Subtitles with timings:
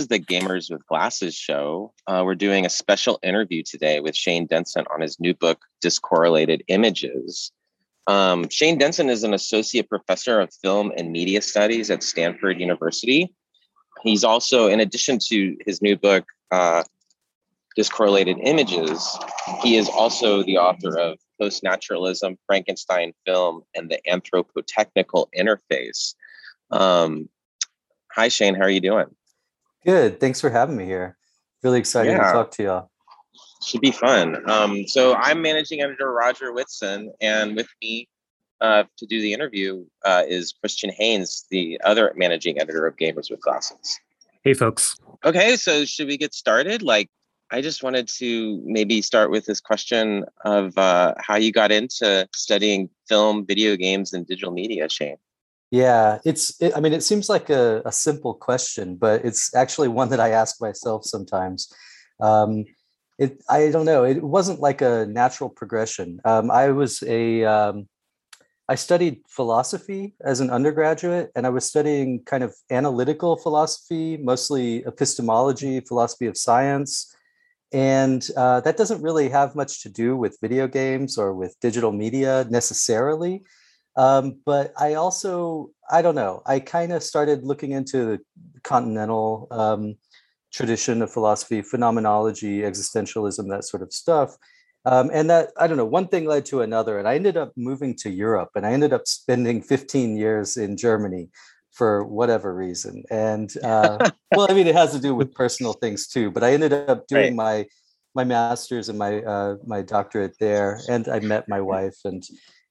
[0.00, 1.92] Is the Gamers with Glasses show.
[2.06, 6.62] Uh, we're doing a special interview today with Shane Denson on his new book, Discorrelated
[6.68, 7.52] Images.
[8.06, 13.34] Um, Shane Denson is an associate professor of film and media studies at Stanford University.
[14.02, 16.82] He's also, in addition to his new book, uh,
[17.78, 19.18] Discorrelated Images,
[19.62, 26.14] he is also the author of Postnaturalism, Frankenstein Film, and the Anthropotechnical Interface.
[26.70, 27.28] Um,
[28.10, 28.54] hi, Shane.
[28.54, 29.14] How are you doing?
[29.84, 30.20] Good.
[30.20, 31.16] Thanks for having me here.
[31.62, 32.26] Really excited yeah.
[32.26, 32.90] to talk to y'all.
[33.62, 34.48] Should be fun.
[34.48, 38.08] Um, so I'm managing editor Roger Whitson, and with me
[38.60, 43.30] uh, to do the interview uh, is Christian Haynes, the other managing editor of Gamers
[43.30, 43.98] with Glasses.
[44.44, 44.96] Hey, folks.
[45.24, 46.82] Okay, so should we get started?
[46.82, 47.10] Like,
[47.50, 52.26] I just wanted to maybe start with this question of uh, how you got into
[52.34, 55.16] studying film, video games, and digital media, Shane.
[55.70, 56.60] Yeah, it's.
[56.60, 60.18] It, I mean, it seems like a, a, simple question, but it's actually one that
[60.18, 61.72] I ask myself sometimes.
[62.20, 62.64] Um,
[63.18, 63.40] it.
[63.48, 64.02] I don't know.
[64.02, 66.20] It wasn't like a natural progression.
[66.24, 67.44] Um, I was a.
[67.44, 67.88] Um,
[68.68, 74.84] I studied philosophy as an undergraduate, and I was studying kind of analytical philosophy, mostly
[74.86, 77.14] epistemology, philosophy of science,
[77.72, 81.92] and uh, that doesn't really have much to do with video games or with digital
[81.92, 83.42] media necessarily
[84.00, 88.18] um, but I also, I don't know, I kind of started looking into the
[88.64, 89.96] continental um,
[90.50, 94.38] tradition of philosophy, phenomenology, existentialism, that sort of stuff.
[94.86, 96.98] Um, and that, I don't know, one thing led to another.
[96.98, 100.78] And I ended up moving to Europe and I ended up spending 15 years in
[100.78, 101.28] Germany
[101.70, 103.04] for whatever reason.
[103.10, 106.54] And uh, well, I mean, it has to do with personal things too, but I
[106.54, 107.66] ended up doing right.
[107.66, 107.66] my
[108.14, 112.24] my master's and my uh, my doctorate there, and I met my wife, and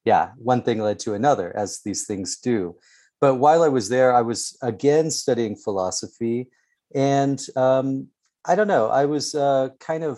[0.10, 2.60] yeah, one thing led to another, as these things do.
[3.24, 4.40] But while I was there, I was
[4.72, 6.38] again studying philosophy.
[6.96, 7.88] And um,
[8.50, 10.16] I don't know, I was uh, kind of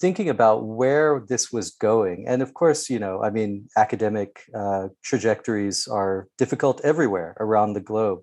[0.00, 2.18] thinking about where this was going.
[2.30, 3.50] And of course, you know, I mean,
[3.84, 4.30] academic
[4.62, 8.20] uh, trajectories are difficult everywhere around the globe.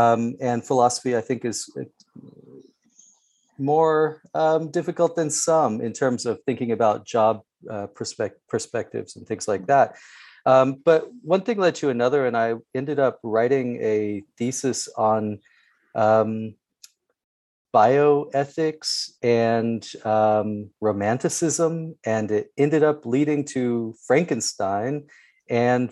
[0.00, 1.84] Um, and philosophy, I think, is uh,
[3.58, 7.34] more um, difficult than some in terms of thinking about job
[7.68, 9.96] uh, perspect- perspectives and things like that.
[10.46, 15.40] Um, but one thing led to another, and I ended up writing a thesis on
[15.94, 16.54] um,
[17.74, 25.06] bioethics and um, romanticism, and it ended up leading to Frankenstein
[25.48, 25.90] and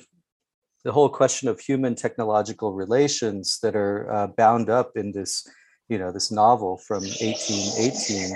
[0.84, 5.46] the whole question of human technological relations that are uh, bound up in this
[5.88, 8.30] you know this novel from 1818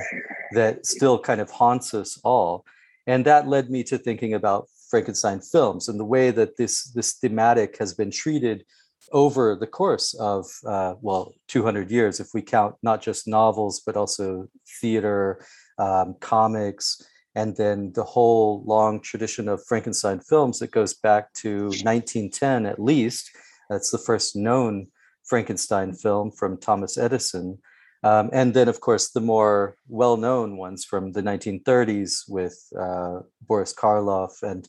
[0.52, 2.64] that still kind of haunts us all
[3.06, 7.14] and that led me to thinking about Frankenstein films and the way that this this
[7.14, 8.64] thematic has been treated
[9.10, 13.96] over the course of uh, well 200 years if we count not just novels but
[13.96, 14.46] also
[14.80, 15.44] theater
[15.78, 17.02] um, comics
[17.34, 22.78] and then the whole long tradition of frankenstein films that goes back to 1910 at
[22.78, 23.30] least.
[23.70, 24.88] That's the first known
[25.24, 27.58] frankenstein film from thomas edison
[28.02, 33.20] um, and then, of course, the more well known ones from the 1930s with uh,
[33.46, 34.68] Boris Karloff and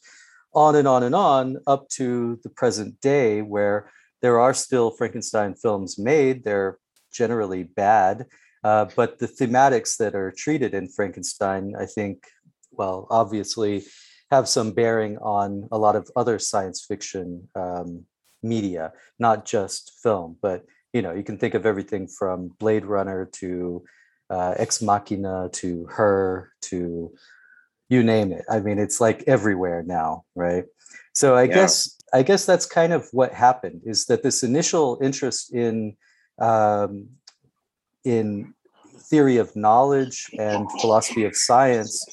[0.53, 5.55] on and on and on up to the present day, where there are still Frankenstein
[5.55, 6.43] films made.
[6.43, 6.77] They're
[7.11, 8.25] generally bad,
[8.63, 12.25] uh, but the thematics that are treated in Frankenstein, I think,
[12.71, 13.83] well, obviously
[14.29, 18.05] have some bearing on a lot of other science fiction um,
[18.43, 23.25] media, not just film, but you know you can think of everything from blade runner
[23.33, 23.83] to
[24.29, 27.11] uh, ex machina to her to
[27.89, 30.65] you name it i mean it's like everywhere now right
[31.13, 31.53] so i yeah.
[31.53, 35.95] guess i guess that's kind of what happened is that this initial interest in
[36.39, 37.07] um,
[38.05, 38.53] in
[38.97, 42.05] theory of knowledge and philosophy of science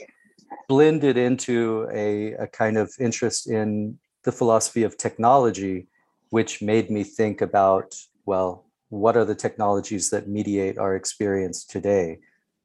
[0.68, 5.86] blended into a, a kind of interest in the philosophy of technology
[6.30, 7.94] which made me think about
[8.26, 12.18] well what are the technologies that mediate our experience today?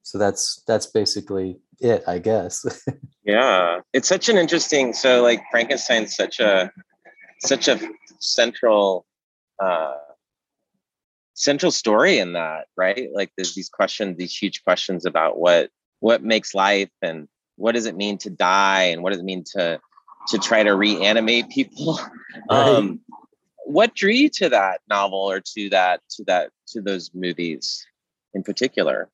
[0.03, 2.65] So that's that's basically it i guess.
[3.25, 6.71] Yeah it's such an interesting so like frankenstein's such a
[7.39, 7.79] such a
[8.19, 9.07] central
[9.59, 9.95] uh
[11.33, 13.09] central story in that right?
[13.13, 17.87] Like there's these questions these huge questions about what what makes life and what does
[17.87, 19.79] it mean to die and what does it mean to
[20.27, 21.99] to try to reanimate people?
[22.49, 22.59] Right.
[22.59, 22.99] um
[23.65, 27.85] what drew you to that novel or to that to that to those movies
[28.33, 29.09] in particular?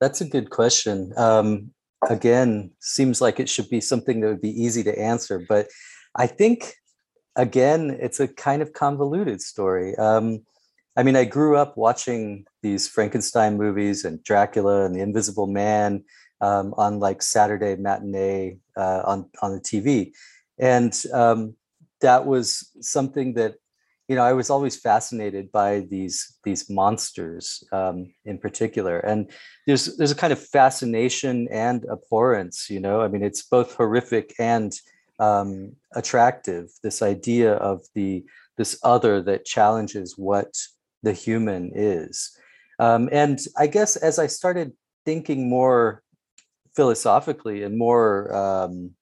[0.00, 1.12] That's a good question.
[1.16, 1.70] Um,
[2.10, 5.68] again seems like it should be something that would be easy to answer but
[6.16, 6.74] i think
[7.36, 9.96] again it's a kind of convoluted story.
[9.96, 10.44] Um,
[10.96, 16.04] I mean, I grew up watching these Frankenstein movies and Dracula and The Invisible Man
[16.42, 20.12] um, on like Saturday matinee uh, on on the TV,
[20.58, 21.54] and um,
[22.02, 23.54] that was something that
[24.08, 29.30] you know I was always fascinated by these these monsters um, in particular, and
[29.66, 32.68] there's there's a kind of fascination and abhorrence.
[32.68, 34.72] You know, I mean, it's both horrific and
[35.18, 36.68] um, attractive.
[36.82, 38.24] This idea of the
[38.58, 40.52] this other that challenges what
[41.02, 42.36] the human is.
[42.78, 44.72] Um, and I guess as I started
[45.04, 46.02] thinking more
[46.74, 48.92] philosophically and more, um,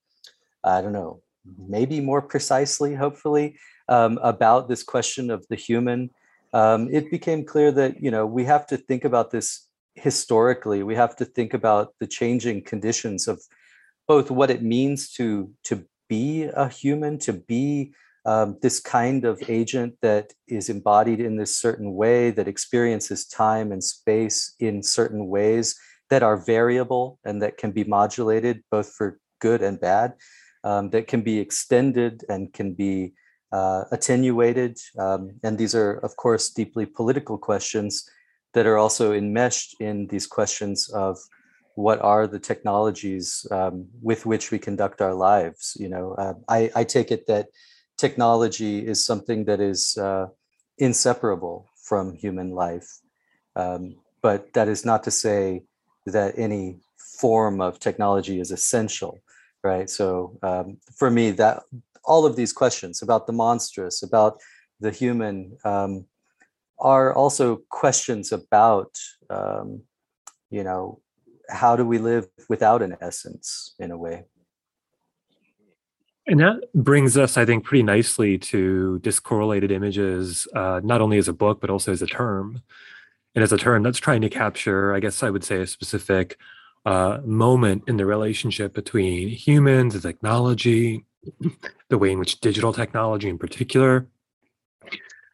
[0.64, 1.23] I don't know,
[1.69, 3.57] maybe more precisely, hopefully,
[3.89, 6.11] um, about this question of the human,
[6.53, 10.83] um, it became clear that you know we have to think about this historically.
[10.83, 13.43] We have to think about the changing conditions of
[14.09, 17.93] both what it means to to be a human, to be
[18.27, 23.73] um, this kind of agent that is embodied in this certain way, that experiences time
[23.73, 25.75] and space in certain ways
[26.11, 30.15] that are variable and that can be modulated both for good and bad,
[30.65, 33.12] um, that can be extended and can be
[33.53, 34.79] uh, attenuated.
[34.99, 38.09] Um, and these are, of course, deeply political questions
[38.55, 41.19] that are also enmeshed in these questions of
[41.75, 45.77] what are the technologies um, with which we conduct our lives.
[45.79, 47.49] You know, uh, I, I take it that
[47.97, 50.27] technology is something that is uh,
[50.79, 52.89] inseparable from human life.
[53.57, 55.62] Um, but that is not to say
[56.07, 56.81] that any
[57.21, 59.19] form of technology is essential,
[59.62, 59.89] right?
[59.89, 61.62] So um, for me, that
[62.05, 64.41] all of these questions about the monstrous, about
[64.81, 66.07] the human, um,
[66.79, 68.97] are also questions about,
[69.29, 69.83] um,
[70.51, 71.01] you know,
[71.49, 74.25] how do we live without an essence in a way?
[76.27, 81.29] And that brings us, I think, pretty nicely to discorrelated images, uh, not only as
[81.29, 82.62] a book, but also as a term.
[83.35, 86.39] And as a term that's trying to capture, I guess I would say, a specific
[86.87, 91.05] uh, moment in the relationship between humans and technology,
[91.88, 94.06] the way in which digital technology in particular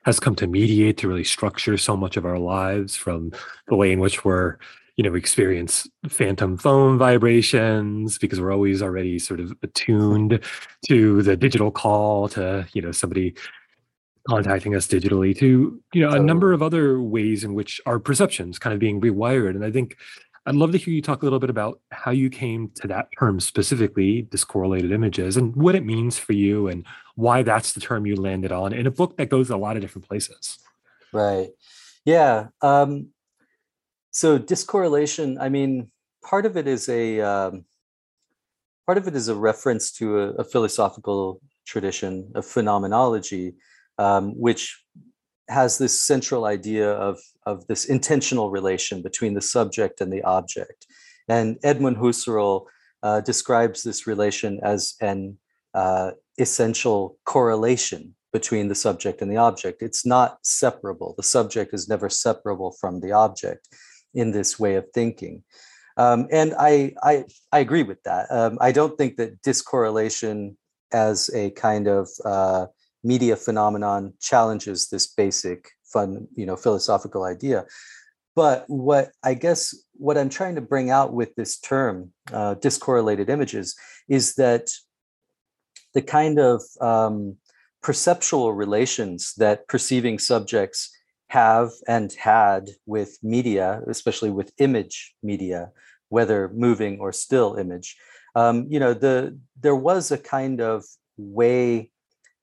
[0.05, 3.33] has come to mediate to really structure so much of our lives from
[3.69, 4.57] the way in which we're
[4.97, 10.41] you know, we experience phantom phone vibrations because we're always already sort of attuned
[10.89, 13.35] to the digital call to, you know, somebody
[14.27, 18.59] contacting us digitally to, you know, a number of other ways in which our perceptions
[18.59, 19.51] kind of being rewired.
[19.51, 19.99] And I think
[20.47, 23.09] I'd love to hear you talk a little bit about how you came to that
[23.19, 28.07] term specifically, discorrelated images, and what it means for you and why that's the term
[28.07, 30.59] you landed on in a book that goes a lot of different places.
[31.13, 31.49] Right.
[32.05, 32.49] Yeah.
[32.63, 33.09] Um,
[34.17, 35.91] so discorrelation i mean
[36.25, 37.67] part of it is a um,
[38.87, 43.55] part of it is a reference to a, a philosophical tradition of phenomenology
[43.99, 44.83] um, which
[45.49, 50.87] has this central idea of of this intentional relation between the subject and the object
[51.29, 52.67] and edmund husserl
[53.03, 55.39] uh, describes this relation as an
[55.75, 61.89] uh, essential correlation between the subject and the object it's not separable the subject is
[61.89, 63.69] never separable from the object
[64.17, 65.45] in this way of thinking.
[65.99, 68.27] Um, and I, I, I agree with that.
[68.31, 70.57] Um, I don't think that discorrelation
[70.93, 72.67] as a kind of uh,
[73.05, 77.65] media phenomenon challenges this basic fun, you know, philosophical idea.
[78.35, 83.31] But what I guess what I'm trying to bring out with this term, uh, discorrelated
[83.31, 83.75] images,
[84.09, 84.69] is that
[85.95, 87.37] the kind of um,
[87.83, 90.91] perceptual relations that perceiving subjects
[91.29, 95.71] have and had with media, especially with image media,
[96.09, 97.97] whether moving or still image.
[98.35, 100.85] Um, you know, the there was a kind of
[101.17, 101.91] way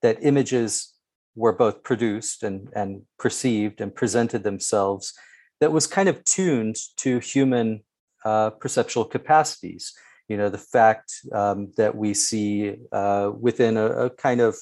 [0.02, 0.93] that images
[1.36, 5.12] were both produced and, and perceived and presented themselves
[5.60, 7.82] that was kind of tuned to human
[8.24, 9.92] uh, perceptual capacities.
[10.28, 14.56] You know, the fact um, that we see uh, within a, a, kind of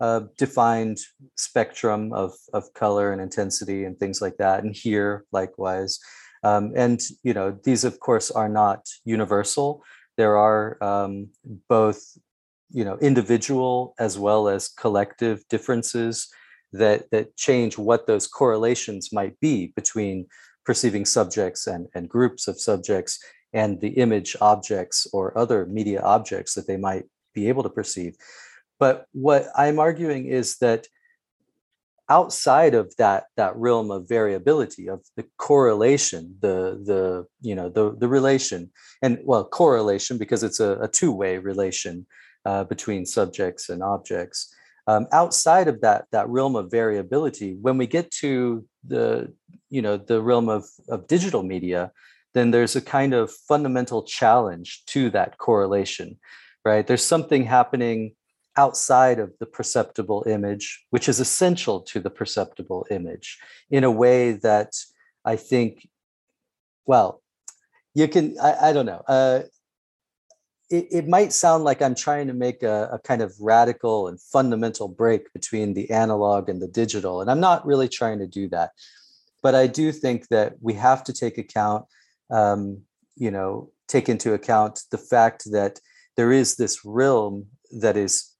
[0.00, 0.98] a defined
[1.36, 5.98] spectrum of, of color and intensity and things like that, and here likewise.
[6.42, 9.82] Um, and you know, these of course are not universal.
[10.16, 11.28] There are um,
[11.68, 12.02] both
[12.72, 16.28] you know individual as well as collective differences
[16.72, 20.26] that that change what those correlations might be between
[20.64, 23.18] perceiving subjects and, and groups of subjects
[23.52, 28.14] and the image objects or other media objects that they might be able to perceive.
[28.78, 30.86] But what I'm arguing is that
[32.08, 37.94] outside of that that realm of variability of the correlation the the you know the
[37.96, 38.70] the relation
[39.02, 42.06] and well correlation because it's a, a two-way relation
[42.44, 44.54] uh, between subjects and objects.
[44.86, 49.32] Um, outside of that that realm of variability when we get to the
[49.70, 51.92] you know the realm of, of digital media
[52.34, 56.18] then there's a kind of fundamental challenge to that correlation
[56.64, 56.86] right?
[56.86, 58.14] There's something happening
[58.56, 63.38] outside of the perceptible image which is essential to the perceptible image
[63.70, 64.74] in a way that
[65.24, 65.88] i think
[66.84, 67.22] well
[67.94, 69.40] you can i, I don't know uh,
[70.72, 74.18] it, it might sound like I'm trying to make a, a, kind of radical and
[74.18, 77.20] fundamental break between the analog and the digital.
[77.20, 78.70] And I'm not really trying to do that.
[79.42, 81.84] But I do think that we have to take account,
[82.30, 82.80] um,
[83.16, 85.78] you know, take into account the fact that
[86.16, 87.46] there is this realm
[87.80, 88.30] that is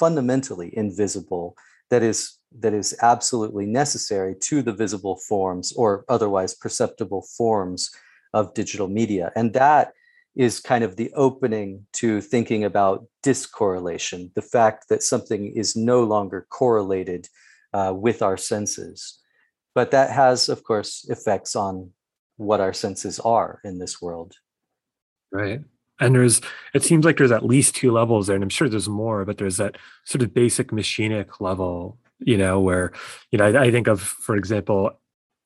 [0.00, 1.56] fundamentally invisible,
[1.90, 7.90] that is that is absolutely necessary to the visible forms or otherwise perceptible forms
[8.32, 9.30] of digital media.
[9.36, 9.92] And that
[10.36, 16.04] is kind of the opening to thinking about discorrelation, the fact that something is no
[16.04, 17.28] longer correlated
[17.72, 19.18] uh, with our senses.
[19.74, 21.90] But that has, of course, effects on
[22.36, 24.34] what our senses are in this world.
[25.32, 25.60] Right.
[25.98, 26.42] And there's,
[26.74, 29.38] it seems like there's at least two levels there, and I'm sure there's more, but
[29.38, 32.92] there's that sort of basic machinic level, you know, where,
[33.30, 35.00] you know, I, I think of, for example,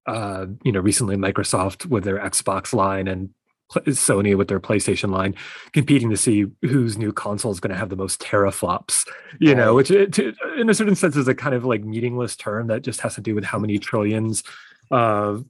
[0.07, 3.31] uh, you know, recently Microsoft with their Xbox line and
[3.71, 5.35] Sony with their PlayStation line,
[5.73, 9.07] competing to see whose new console is going to have the most teraflops.
[9.39, 10.19] You know, which it,
[10.57, 13.21] in a certain sense is a kind of like meaningless term that just has to
[13.21, 14.43] do with how many trillions
[14.91, 15.45] of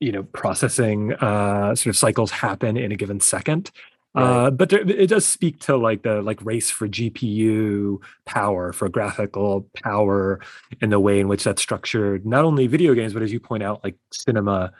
[0.00, 3.70] you know processing uh, sort of cycles happen in a given second.
[4.14, 4.46] Right.
[4.46, 8.88] Uh, but there, it does speak to like the like race for GPU power, for
[8.88, 10.40] graphical power,
[10.80, 12.24] and the way in which that's structured.
[12.24, 14.72] Not only video games, but as you point out, like cinema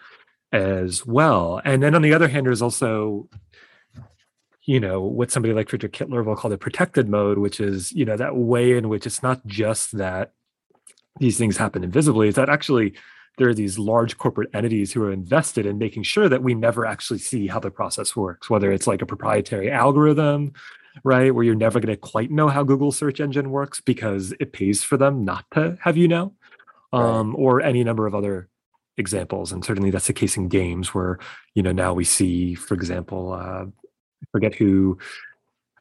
[0.57, 1.61] as well.
[1.65, 3.29] And then on the other hand, there's also,
[4.65, 8.05] you know, what somebody like Friedrich Kittler will call the protected mode, which is, you
[8.05, 10.33] know, that way in which it's not just that
[11.19, 12.95] these things happen invisibly, it's that actually
[13.39, 16.87] there are these large corporate entities who are invested in making sure that we never
[16.87, 20.53] actually see how the process works, whether it's like a proprietary algorithm,
[21.05, 24.55] right, where you're never going to quite know how Google search engine works because it
[24.55, 26.33] pays for them not to have you know,
[26.95, 27.39] um, right.
[27.39, 28.49] or any number of other
[28.99, 31.19] examples and certainly that's the case in games where
[31.55, 34.99] you know now we see for example uh I forget who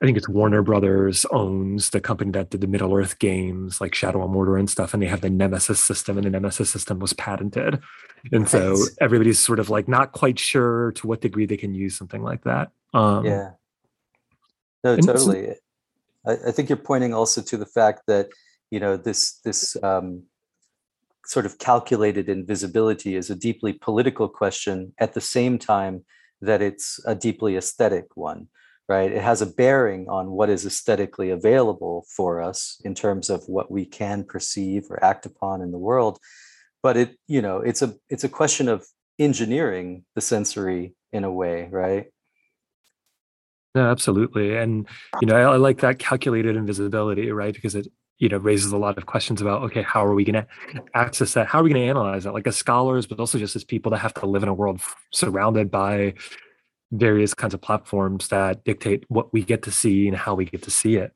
[0.01, 3.95] i think it's warner brothers owns the company that did the middle earth games like
[3.95, 6.99] shadow of mordor and stuff and they have the nemesis system and the nemesis system
[6.99, 7.79] was patented.
[8.31, 11.97] And so everybody's sort of like not quite sure to what degree they can use
[11.97, 12.71] something like that.
[12.93, 13.51] Um yeah.
[14.83, 15.55] No totally.
[16.25, 18.29] I, I think you're pointing also to the fact that
[18.71, 20.23] you know this this um
[21.25, 26.05] sort of calculated invisibility is a deeply political question at the same time
[26.41, 28.47] that it's a deeply aesthetic one
[28.87, 33.43] right it has a bearing on what is aesthetically available for us in terms of
[33.47, 36.19] what we can perceive or act upon in the world
[36.83, 38.85] but it you know it's a it's a question of
[39.17, 42.07] engineering the sensory in a way right
[43.75, 44.55] no, absolutely.
[44.55, 44.87] And,
[45.19, 47.53] you know, I, I, like that calculated invisibility, right?
[47.53, 50.33] Because it you know raises a lot of questions about okay how are we going
[50.33, 50.47] to
[50.93, 51.47] access that?
[51.47, 52.33] How are we going to analyze that?
[52.33, 54.81] Like as scholars but also just as people that have to live in a world
[55.11, 56.13] surrounded by
[56.91, 60.61] various kinds of platforms that dictate what we get to see and how we get
[60.61, 61.13] to see it.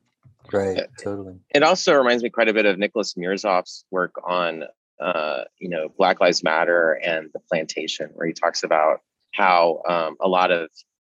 [0.52, 1.36] Right totally.
[1.54, 4.64] It also reminds me quite a bit of nicholas mirzoeff's work on
[5.00, 9.00] uh, you know black lives matter and the plantation where he talks about
[9.32, 10.68] how um, a lot of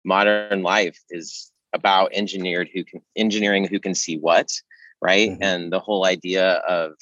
[0.04, 4.50] modern life is about engineered who can engineering who can see what
[5.06, 5.44] right mm-hmm.
[5.44, 6.94] and the whole idea of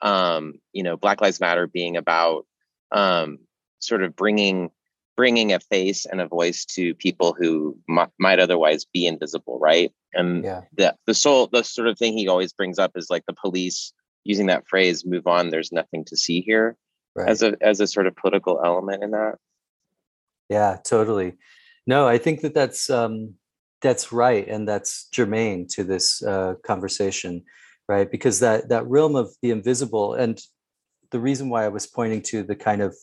[0.00, 2.46] um, you know black lives matter being about
[2.92, 3.38] um,
[3.80, 4.70] sort of bringing
[5.16, 9.92] bringing a face and a voice to people who m- might otherwise be invisible right
[10.14, 10.62] and yeah.
[10.76, 13.92] the the soul the sort of thing he always brings up is like the police
[14.22, 16.76] using that phrase move on there's nothing to see here
[17.16, 17.28] right.
[17.28, 19.34] as a as a sort of political element in that
[20.48, 21.34] yeah totally
[21.86, 23.34] no i think that that's um
[23.80, 27.44] that's right and that's germane to this uh, conversation
[27.88, 28.10] right?
[28.10, 30.40] Because that that realm of the invisible and
[31.10, 32.94] the reason why i was pointing to the kind of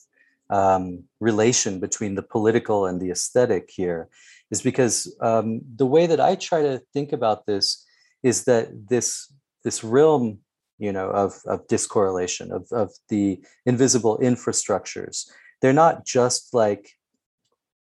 [0.51, 4.09] um, relation between the political and the aesthetic here
[4.51, 7.83] is because um, the way that i try to think about this
[8.21, 10.37] is that this this realm
[10.77, 15.27] you know of of discorrelation of of the invisible infrastructures
[15.61, 16.91] they're not just like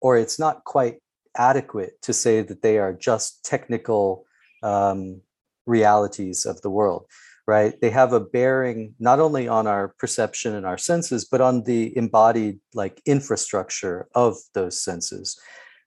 [0.00, 0.96] or it's not quite
[1.37, 4.25] adequate to say that they are just technical
[4.62, 5.21] um,
[5.67, 7.07] realities of the world
[7.47, 11.64] right they have a bearing not only on our perception and our senses but on
[11.64, 15.38] the embodied like infrastructure of those senses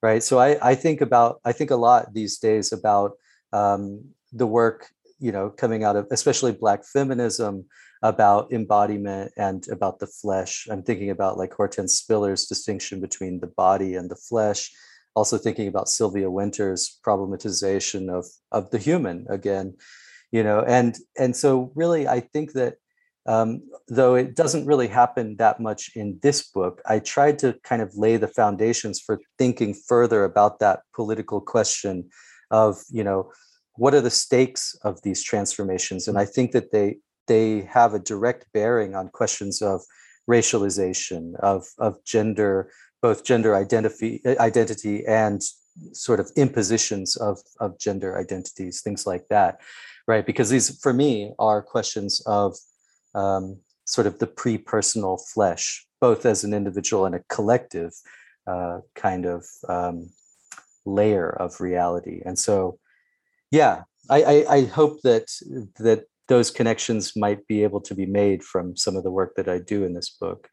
[0.01, 3.13] right so i, I think about i think a lot these days about
[3.53, 4.89] um, the work
[5.19, 7.65] you know, coming out of especially Black feminism
[8.03, 10.67] about embodiment and about the flesh.
[10.69, 14.71] I'm thinking about like Hortense Spillers' distinction between the body and the flesh.
[15.19, 18.25] Also thinking about Sylvia Wynter's problematization of
[18.57, 19.67] of the human again,
[20.35, 20.91] you know, and
[21.23, 22.73] and so really I think that
[23.27, 27.81] um, though it doesn't really happen that much in this book, I tried to kind
[27.81, 32.09] of lay the foundations for thinking further about that political question
[32.51, 33.31] of, you know,
[33.75, 36.07] what are the stakes of these transformations?
[36.07, 39.81] And I think that they they have a direct bearing on questions of
[40.29, 42.71] racialization, of of gender,
[43.01, 45.41] both gender identity identity and
[45.91, 49.59] sort of impositions of of gender identities, things like that,
[50.07, 50.25] right?
[50.25, 52.57] Because these, for me, are questions of
[53.13, 57.93] um, sort of the pre-personal flesh, both as an individual and a collective
[58.47, 60.09] uh, kind of um,
[60.85, 62.21] layer of reality.
[62.25, 62.79] And so,
[63.51, 65.27] yeah, I, I, I hope that
[65.79, 69.47] that those connections might be able to be made from some of the work that
[69.47, 70.49] I do in this book.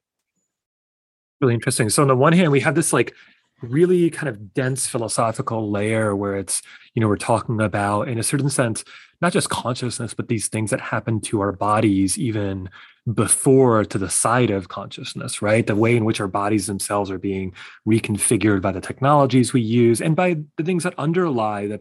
[1.41, 1.91] Really interesting.
[1.91, 3.15] So on the one hand, we have this like
[3.63, 6.63] really kind of dense philosophical layer where it's
[6.95, 8.85] you know we're talking about in a certain sense
[9.21, 12.69] not just consciousness but these things that happen to our bodies even
[13.13, 17.19] before to the side of consciousness right the way in which our bodies themselves are
[17.19, 17.53] being
[17.87, 21.81] reconfigured by the technologies we use and by the things that underlie the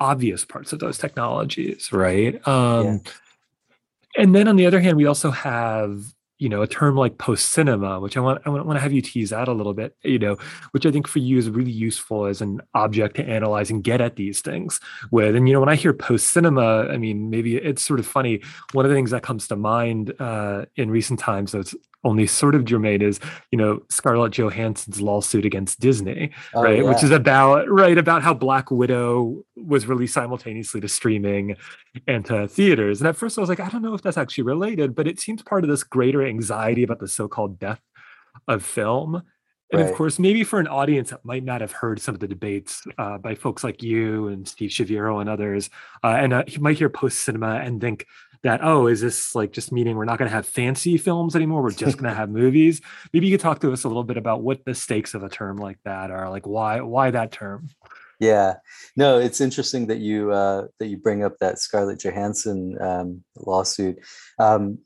[0.00, 4.22] obvious parts of those technologies right um yeah.
[4.22, 7.50] and then on the other hand we also have you know a term like post
[7.50, 10.18] cinema which i want i want to have you tease out a little bit you
[10.18, 10.36] know
[10.72, 14.00] which i think for you is really useful as an object to analyze and get
[14.00, 15.36] at these things with.
[15.36, 18.42] And you know when i hear post cinema i mean maybe it's sort of funny.
[18.72, 22.54] One of the things that comes to mind uh, in recent times that's only sort
[22.54, 23.18] of germane is
[23.50, 26.78] you know Scarlett Johansson's lawsuit against Disney, oh, right?
[26.78, 26.90] Yeah.
[26.90, 31.56] Which is about right about how Black Widow was released simultaneously to streaming
[32.06, 33.00] and to theaters.
[33.00, 35.18] And at first I was like, I don't know if that's actually related, but it
[35.20, 37.80] seems part of this greater anxiety about the so-called death
[38.46, 39.22] of film.
[39.72, 39.90] And right.
[39.90, 42.86] of course, maybe for an audience that might not have heard some of the debates
[42.98, 45.70] uh, by folks like you and Steve Shaviro and others,
[46.04, 48.06] uh, and uh, might hear post cinema and think,
[48.42, 51.62] that oh is this like just meaning we're not going to have fancy films anymore
[51.62, 52.80] we're just going to have movies?
[53.12, 55.28] Maybe you could talk to us a little bit about what the stakes of a
[55.28, 57.68] term like that are like why why that term?
[58.18, 58.54] Yeah.
[58.96, 63.98] No it's interesting that you uh that you bring up that scarlett johansson um lawsuit
[64.38, 64.78] um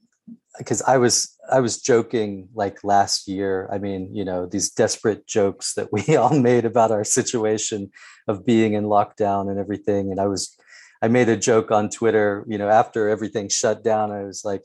[0.58, 5.26] because i was i was joking like last year i mean you know these desperate
[5.26, 7.90] jokes that we all made about our situation
[8.28, 10.56] of being in lockdown and everything and i was
[11.02, 14.62] I made a joke on Twitter, you know, after everything shut down, I was like,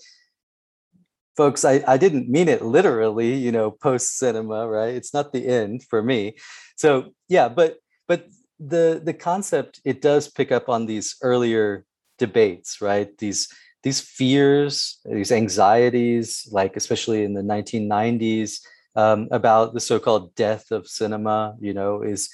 [1.38, 4.96] folks, I, I didn't mean it literally, you know, post cinema, right?
[4.96, 6.36] It's not the end for me.
[6.78, 8.28] So yeah, but but
[8.60, 11.86] the the concept it does pick up on these earlier
[12.18, 13.18] debates, right?
[13.18, 13.50] These
[13.84, 18.62] these fears, these anxieties, like especially in the 1990s,
[18.96, 22.30] um, about the so-called death of cinema, you know, is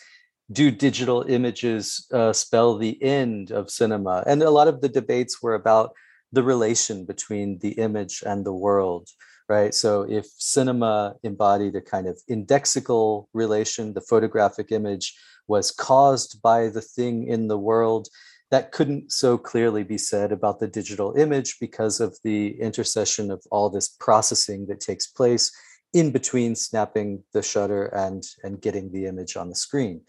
[0.52, 4.24] do digital images uh, spell the end of cinema?
[4.26, 5.94] And a lot of the debates were about
[6.32, 9.10] the relation between the image and the world,
[9.50, 9.74] right?
[9.74, 15.16] So if cinema embodied a kind of indexical relation, the photographic image
[15.48, 18.08] was caused by the thing in the world,
[18.52, 23.42] that couldn't so clearly be said about the digital image because of the intercession of
[23.50, 25.52] all this processing that takes place
[25.94, 30.02] in between snapping the shutter and and getting the image on the screen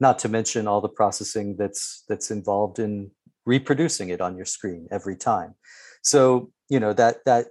[0.00, 3.10] not to mention all the processing that's that's involved in
[3.46, 5.54] reproducing it on your screen every time.
[6.02, 7.46] So you know that that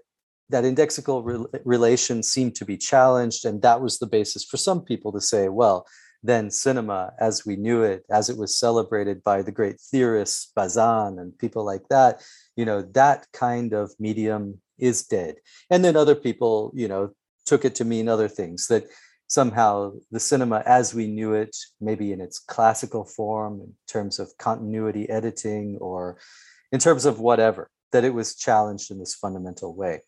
[0.50, 4.82] that indexical re- relation seemed to be challenged and that was the basis for some
[4.82, 5.88] people to say well
[6.22, 11.18] then cinema as we knew it as it was celebrated by the great theorists bazin
[11.20, 12.22] and people like that
[12.56, 15.36] you know that kind of medium is dead.
[15.70, 17.12] And then other people you know
[17.46, 18.86] took it to mean other things that
[19.34, 24.38] somehow the cinema as we knew it, maybe in its classical form, in terms of
[24.38, 26.18] continuity editing or
[26.72, 30.02] in terms of whatever, that it was challenged in this fundamental way.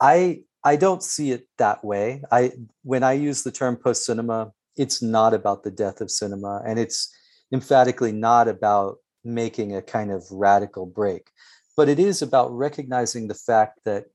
[0.00, 2.22] I I don't see it that way.
[2.32, 6.62] I when I use the term post cinema, it's not about the death of cinema,
[6.66, 7.14] and it's
[7.52, 11.30] emphatically not about making a kind of radical break,
[11.76, 14.06] but it is about recognizing the fact that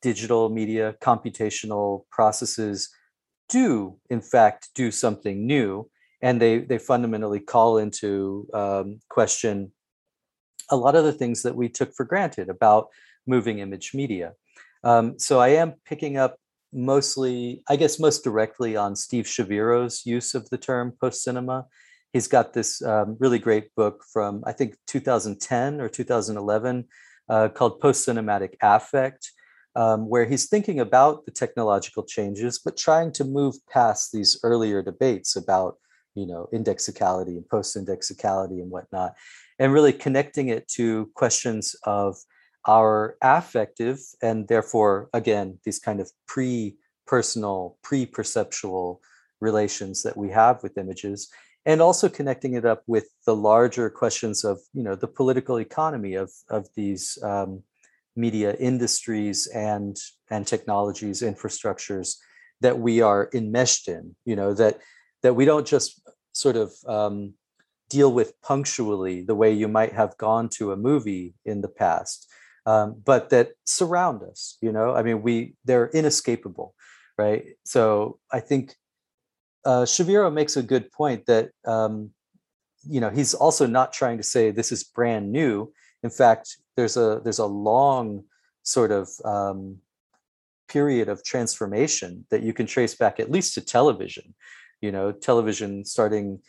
[0.00, 2.90] digital media, computational processes
[3.48, 5.88] do in fact do something new
[6.22, 9.72] and they they fundamentally call into um, question
[10.70, 12.86] a lot of the things that we took for granted about
[13.26, 14.32] moving image media.
[14.84, 16.36] Um, so i am picking up
[16.72, 21.66] mostly i guess most directly on steve shaviro's use of the term post cinema
[22.12, 26.84] he's got this um, really great book from I think 2010 or 2011
[27.28, 29.30] uh, called Post Cinematic Affect,
[29.74, 34.82] um, where he's thinking about the technological changes, but trying to move past these earlier
[34.82, 35.76] debates about
[36.14, 39.14] you know indexicality and post-indexicality and whatnot,
[39.58, 42.16] and really connecting it to questions of
[42.66, 49.00] our affective and therefore again these kind of pre-personal pre-perceptual
[49.40, 51.28] relations that we have with images
[51.64, 56.14] and also connecting it up with the larger questions of you know the political economy
[56.14, 57.62] of of these um,
[58.16, 59.96] media industries and
[60.30, 62.16] and technologies infrastructures
[62.60, 64.78] that we are enmeshed in you know that
[65.22, 66.00] that we don't just
[66.32, 67.34] sort of um,
[67.88, 72.28] deal with punctually the way you might have gone to a movie in the past
[72.66, 76.74] um, but that surround us you know i mean we they're inescapable
[77.18, 78.74] right so i think
[79.64, 82.10] uh, Shaviro makes a good point that um,
[82.88, 85.72] you know he's also not trying to say this is brand new.
[86.02, 88.24] In fact, there's a there's a long
[88.62, 89.78] sort of um,
[90.68, 94.34] period of transformation that you can trace back at least to television.
[94.80, 96.40] You know, television starting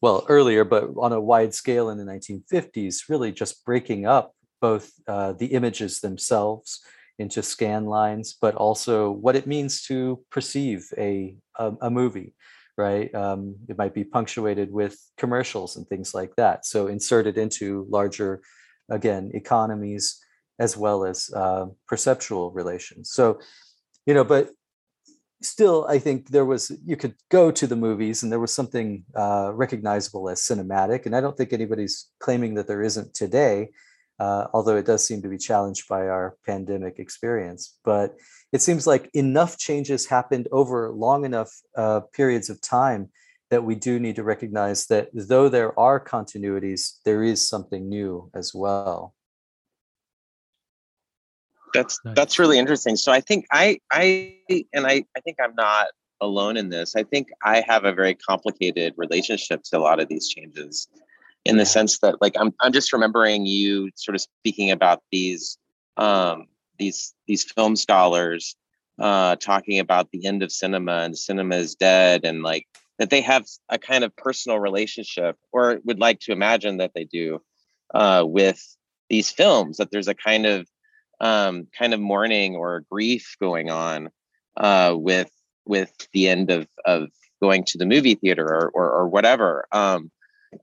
[0.00, 4.92] well earlier, but on a wide scale in the 1950s, really just breaking up both
[5.06, 6.82] uh, the images themselves
[7.18, 12.34] into scan lines, but also what it means to perceive a, a, a movie,
[12.76, 13.14] right?
[13.14, 16.66] Um, it might be punctuated with commercials and things like that.
[16.66, 18.42] So inserted into larger,
[18.88, 20.22] again, economies
[20.58, 23.10] as well as uh, perceptual relations.
[23.10, 23.38] So,
[24.06, 24.50] you know, but
[25.42, 29.04] still, I think there was, you could go to the movies and there was something
[29.14, 31.04] uh, recognizable as cinematic.
[31.04, 33.68] And I don't think anybody's claiming that there isn't today
[34.18, 37.78] uh, although it does seem to be challenged by our pandemic experience.
[37.84, 38.16] But
[38.52, 43.10] it seems like enough changes happened over long enough uh, periods of time
[43.50, 48.30] that we do need to recognize that though there are continuities, there is something new
[48.34, 49.14] as well.
[51.74, 52.96] That's that's really interesting.
[52.96, 54.34] So I think I I
[54.72, 55.88] and I I think I'm not
[56.20, 56.96] alone in this.
[56.96, 60.88] I think I have a very complicated relationship to a lot of these changes
[61.44, 65.58] in the sense that like I'm I'm just remembering you sort of speaking about these
[65.96, 66.46] um
[66.78, 68.56] these these film scholars
[68.98, 72.66] uh talking about the end of cinema and cinema is dead and like
[72.98, 77.04] that they have a kind of personal relationship or would like to imagine that they
[77.04, 77.40] do
[77.94, 78.76] uh with
[79.08, 80.66] these films that there's a kind of
[81.20, 84.08] um kind of mourning or grief going on
[84.56, 85.30] uh with
[85.64, 87.08] with the end of of
[87.40, 90.10] going to the movie theater or or, or whatever um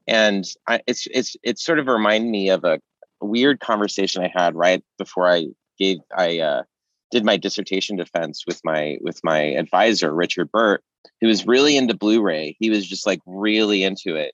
[0.07, 2.79] and I, it's it's it's sort of remind me of a,
[3.21, 6.63] a, weird conversation I had right before I gave I uh,
[7.11, 10.83] did my dissertation defense with my with my advisor Richard Burt,
[11.21, 12.55] who was really into Blu-ray.
[12.59, 14.33] He was just like really into it,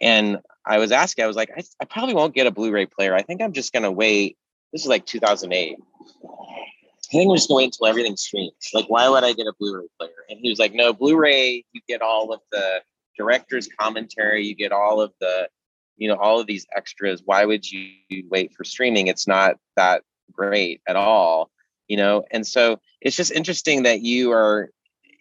[0.00, 3.14] and I was asking, I was like, I, I probably won't get a Blu-ray player.
[3.14, 4.36] I think I'm just gonna wait.
[4.72, 5.76] This is like 2008.
[5.78, 8.52] I think I'm just gonna wait until everything streams.
[8.74, 10.24] Like, why would I get a Blu-ray player?
[10.28, 12.82] And he was like, No, Blu-ray, you get all of the
[13.18, 15.48] director's commentary you get all of the
[15.96, 17.90] you know all of these extras why would you
[18.30, 20.02] wait for streaming it's not that
[20.32, 21.50] great at all
[21.88, 24.70] you know and so it's just interesting that you are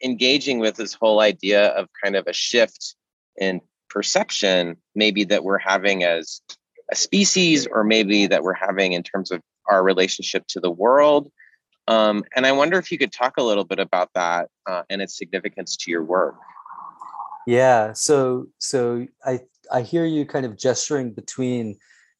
[0.04, 2.96] engaging with this whole idea of kind of a shift
[3.38, 6.42] in perception maybe that we're having as
[6.92, 11.32] a species or maybe that we're having in terms of our relationship to the world
[11.88, 15.02] um, and i wonder if you could talk a little bit about that uh, and
[15.02, 16.36] its significance to your work
[17.48, 17.94] yeah.
[17.94, 19.40] So so I
[19.72, 21.78] I hear you kind of gesturing between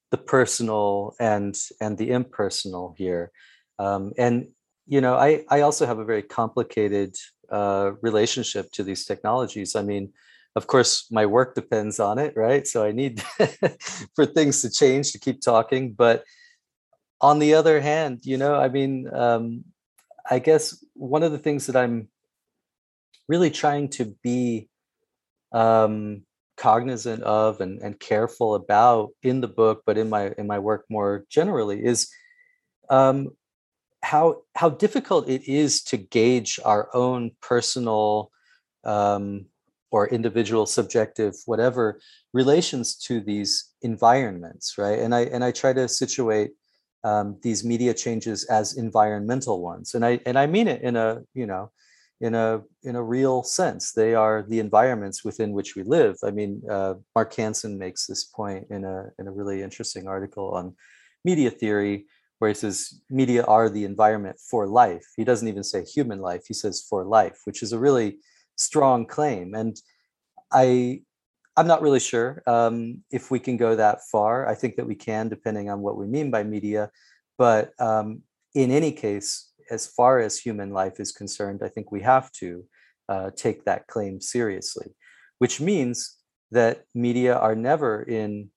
[0.10, 3.32] the personal and and the impersonal here,
[3.78, 4.48] um, and
[4.88, 7.14] you know I I also have a very complicated
[7.50, 9.76] uh, relationship to these technologies.
[9.76, 10.14] I mean,
[10.56, 12.66] of course, my work depends on it, right?
[12.66, 13.22] So I need
[14.16, 15.94] for things to change to keep talking.
[15.94, 16.24] But
[17.22, 19.66] on the other hand, you know, I mean, um,
[20.30, 22.10] I guess one of the things that I'm
[23.28, 24.70] really trying to be
[25.52, 26.24] um,
[26.58, 30.86] cognizant of and, and careful about in the book, but in my in my work
[30.90, 32.10] more generally, is
[32.90, 33.30] um,
[34.12, 38.32] how how difficult it is to gauge our own personal
[38.84, 39.46] um,
[39.92, 42.00] or individual subjective whatever
[42.34, 46.52] relations to these environments right and i and i try to situate
[47.04, 51.22] um, these media changes as environmental ones and i and i mean it in a
[51.34, 51.70] you know
[52.20, 53.92] in a in a real sense.
[53.92, 56.16] They are the environments within which we live.
[56.24, 60.50] I mean, uh, Mark Hansen makes this point in a in a really interesting article
[60.52, 60.76] on
[61.24, 62.06] media theory,
[62.40, 65.06] where he says media are the environment for life.
[65.16, 68.20] He doesn't even say human life; he says for life, which is a really
[68.56, 69.54] strong claim.
[69.54, 69.76] And
[70.52, 71.02] I
[71.58, 74.48] I'm not really sure um, if we can go that far.
[74.48, 76.92] I think that we can, depending on what we mean by media.
[77.38, 78.22] But um,
[78.54, 82.64] in any case, as far as human life is concerned, I think we have to
[83.10, 84.96] uh, take that claim seriously,
[85.40, 86.18] which means
[86.52, 88.50] that media are never in,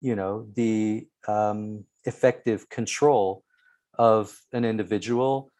[0.00, 3.42] you know, the um, effective control
[3.98, 5.50] of an individual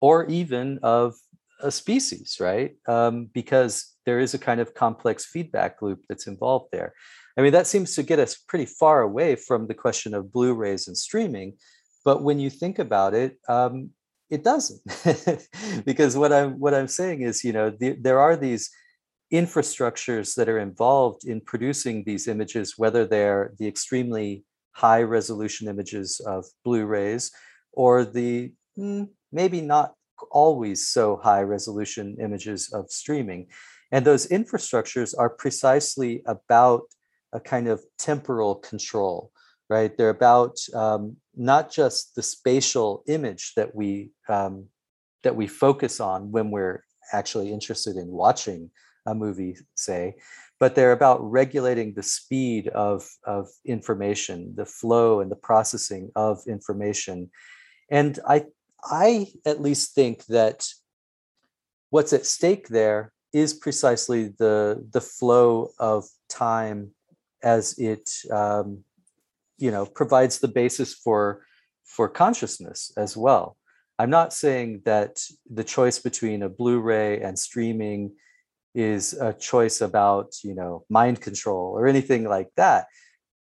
[0.00, 1.14] or even of
[1.60, 2.76] a species, right?
[2.86, 6.92] Um, because there is a kind of complex feedback loop that's involved there.
[7.36, 10.88] I mean, that seems to get us pretty far away from the question of Blu-rays
[10.88, 11.54] and streaming.
[12.04, 13.90] But when you think about it, um,
[14.30, 14.80] it doesn't,
[15.84, 18.70] because what I'm what I'm saying is, you know, the, there are these
[19.32, 24.44] infrastructures that are involved in producing these images, whether they're the extremely
[24.76, 27.32] high resolution images of Blu-rays
[27.72, 29.94] or the mm, maybe not
[30.30, 33.46] always so high resolution images of streaming.
[33.90, 36.82] And those infrastructures are precisely about
[37.32, 39.30] a kind of temporal control,
[39.70, 39.96] right?
[39.96, 44.66] They're about um, not just the spatial image that we um,
[45.22, 48.70] that we focus on when we're actually interested in watching
[49.06, 50.16] a movie, say,
[50.58, 56.40] but they're about regulating the speed of, of information, the flow and the processing of
[56.48, 57.30] information.
[57.90, 58.46] And I
[58.84, 60.66] I at least think that
[61.90, 66.92] what's at stake there is precisely the the flow of time
[67.42, 68.84] as it um,
[69.58, 71.44] you know provides the basis for
[71.84, 73.56] for consciousness as well.
[73.98, 78.12] I'm not saying that the choice between a Blu-ray and streaming
[78.76, 82.86] is a choice about you know mind control or anything like that,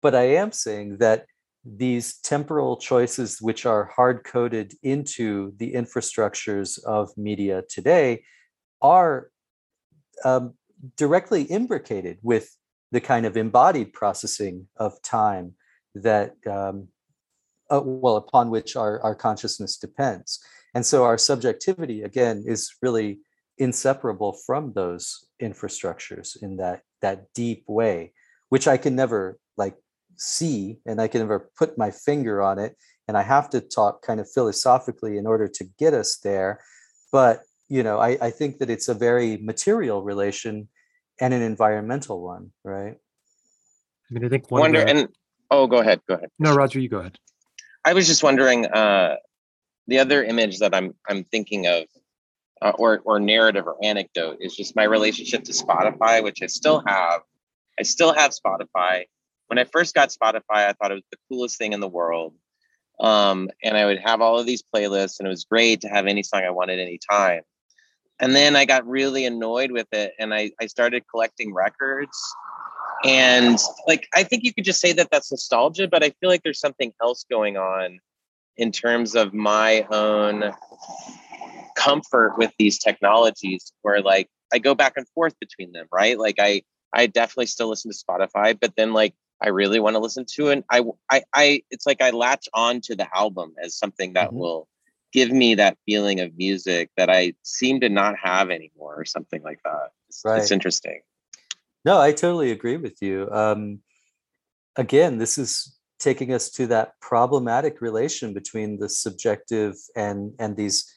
[0.02, 1.26] but I am saying that
[1.66, 8.24] these temporal choices, which are hard coded into the infrastructures of media today,
[8.82, 9.32] are
[10.24, 10.54] um,
[10.96, 12.56] directly imbricated with
[12.92, 15.54] the kind of embodied processing of time
[15.96, 16.88] that, um,
[17.72, 20.40] uh, well, upon which our, our consciousness depends.
[20.76, 23.20] And so our subjectivity, again, is really
[23.58, 28.12] inseparable from those infrastructures in that that deep way,
[28.50, 29.76] which I can never like
[30.18, 32.76] see and I can never put my finger on it.
[33.08, 36.62] And I have to talk kind of philosophically in order to get us there.
[37.12, 40.68] But, you know, I, I think that it's a very material relation
[41.22, 42.96] and an environmental one, right?
[44.10, 45.08] I mean, I think one Wonder the, and
[45.52, 46.30] oh, go ahead, go ahead.
[46.40, 47.18] no, Roger, you go ahead.
[47.86, 49.18] I was just wondering, uh,
[49.88, 51.86] the other image that I'm I'm thinking of,
[52.62, 56.84] uh, or or narrative or anecdote, is just my relationship to Spotify, which I still
[56.86, 57.22] have.
[57.80, 59.06] I still have Spotify.
[59.48, 62.34] When I first got Spotify, I thought it was the coolest thing in the world,
[63.00, 66.08] um, and I would have all of these playlists, and it was great to have
[66.08, 67.42] any song I wanted anytime.
[68.20, 72.18] And then I got really annoyed with it, and I I started collecting records.
[73.04, 76.42] And like, I think you could just say that that's nostalgia, but I feel like
[76.44, 78.00] there's something else going on
[78.58, 80.54] in terms of my own
[81.76, 86.18] comfort with these technologies where like I go back and forth between them, right?
[86.18, 90.00] Like I I definitely still listen to Spotify, but then like I really want to
[90.00, 90.66] listen to it.
[90.72, 94.38] I I I it's like I latch on to the album as something that Mhm.
[94.38, 94.68] will
[95.12, 99.42] give me that feeling of music that I seem to not have anymore or something
[99.44, 99.92] like that.
[100.10, 100.40] It's, Right.
[100.40, 101.02] it's interesting.
[101.86, 103.30] No, I totally agree with you.
[103.32, 103.82] Um,
[104.76, 110.94] again, this is taking us to that problematic relation between the subjective and and these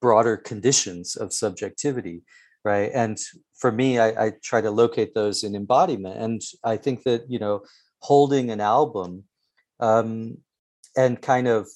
[0.00, 2.22] broader conditions of subjectivity,
[2.64, 2.90] right?
[2.94, 3.18] And
[3.58, 7.38] for me, I, I try to locate those in embodiment, and I think that you
[7.38, 7.62] know,
[8.00, 9.24] holding an album
[9.80, 10.38] um,
[10.96, 11.68] and kind of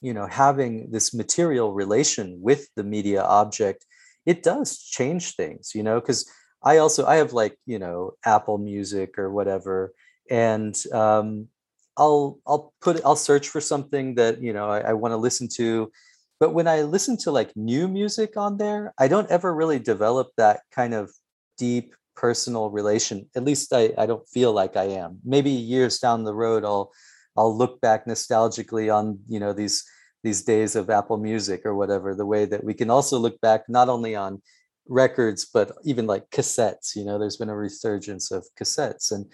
[0.00, 3.84] you know having this material relation with the media object
[4.26, 6.30] it does change things you know because
[6.62, 9.92] i also i have like you know apple music or whatever
[10.30, 11.48] and um
[11.96, 15.48] i'll i'll put i'll search for something that you know i, I want to listen
[15.56, 15.90] to
[16.40, 20.28] but when i listen to like new music on there i don't ever really develop
[20.36, 21.10] that kind of
[21.56, 26.24] deep personal relation at least i i don't feel like i am maybe years down
[26.24, 26.90] the road i'll
[27.38, 29.84] I'll look back nostalgically on you know these
[30.24, 32.14] these days of Apple Music or whatever.
[32.14, 34.42] The way that we can also look back not only on
[34.88, 36.96] records but even like cassettes.
[36.96, 39.26] You know, there's been a resurgence of cassettes, and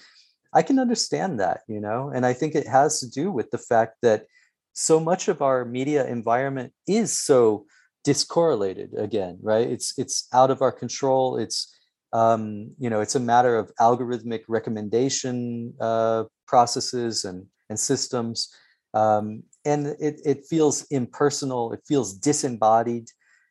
[0.52, 1.62] I can understand that.
[1.66, 4.26] You know, and I think it has to do with the fact that
[4.74, 7.64] so much of our media environment is so
[8.06, 8.92] discorrelated.
[9.00, 9.66] Again, right?
[9.66, 11.38] It's it's out of our control.
[11.38, 11.74] It's
[12.12, 18.54] um, you know, it's a matter of algorithmic recommendation uh, processes and and systems.
[18.92, 23.08] Um, and it, it feels impersonal, it feels disembodied,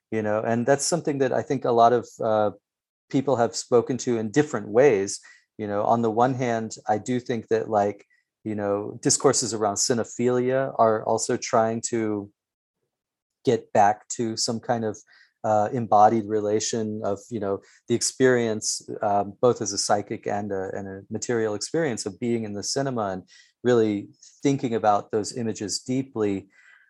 [0.09, 2.51] you know, and that's something that I think a lot of uh,
[3.09, 5.19] people have spoken to in different ways.
[5.57, 8.05] You know, on the one hand, I do think that like,
[8.43, 12.29] you know, discourses around cinephilia are also trying to
[13.45, 14.97] get back to some kind of
[15.43, 20.69] uh, embodied relation of you know the experience um, both as a psychic and a,
[20.73, 23.23] and a material experience of being in the cinema and
[23.61, 24.07] really
[24.41, 26.47] thinking about those images deeply.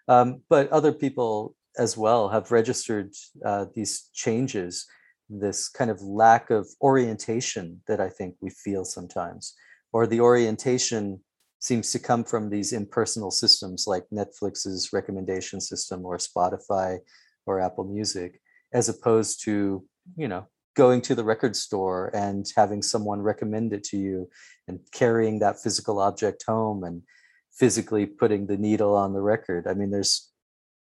[0.08, 3.14] Um, but other people as well have registered
[3.44, 4.86] uh, these changes
[5.30, 9.56] this kind of lack of orientation that i think we feel sometimes
[9.92, 11.20] or the orientation
[11.64, 16.98] seems to come from these impersonal systems like netflix's recommendation system or spotify
[17.46, 18.42] or apple music
[18.74, 19.84] as opposed to
[20.18, 20.46] you know
[20.76, 24.30] going to the record store and having someone recommend it to you
[24.68, 27.04] and carrying that physical object home and
[27.52, 29.68] physically putting the needle on the record.
[29.68, 30.30] I mean there's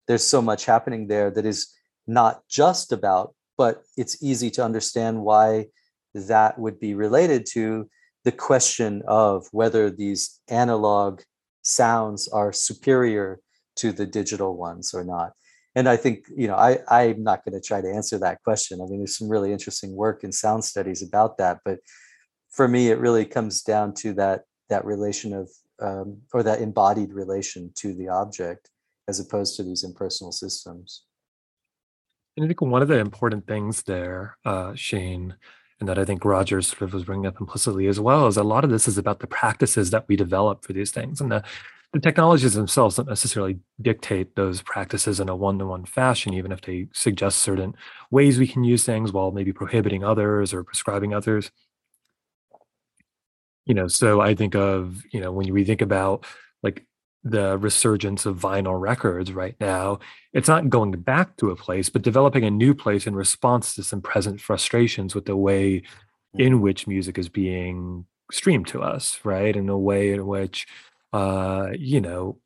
[0.06, 1.72] there's so much happening there that is
[2.06, 5.66] not just about but it's easy to understand why
[6.14, 7.88] that would be related to
[8.24, 11.20] the question of whether these analog
[11.62, 13.40] sounds are superior
[13.76, 15.32] to the digital ones or not
[15.78, 18.80] and I think you know I I'm not going to try to answer that question.
[18.80, 21.78] I mean, there's some really interesting work in sound studies about that, but
[22.50, 25.48] for me, it really comes down to that that relation of
[25.80, 28.70] um, or that embodied relation to the object
[29.06, 31.04] as opposed to these impersonal systems.
[32.36, 35.36] And I think one of the important things there, uh, Shane,
[35.80, 38.42] and that I think Roger sort of was bringing up implicitly as well, is a
[38.42, 41.20] lot of this is about the practices that we develop for these things.
[41.20, 41.42] And the
[41.92, 46.86] the technologies themselves don't necessarily dictate those practices in a one-to-one fashion even if they
[46.92, 47.74] suggest certain
[48.10, 51.50] ways we can use things while maybe prohibiting others or prescribing others.
[53.66, 56.24] You know so i think of you know when we think about
[56.62, 56.86] like
[57.24, 59.98] the resurgence of vinyl records right now
[60.32, 63.82] it's not going back to a place but developing a new place in response to
[63.82, 65.82] some present frustrations with the way
[66.34, 66.62] in mm-hmm.
[66.62, 70.66] which music is being streamed to us right in a way in which
[71.12, 72.38] uh, you know,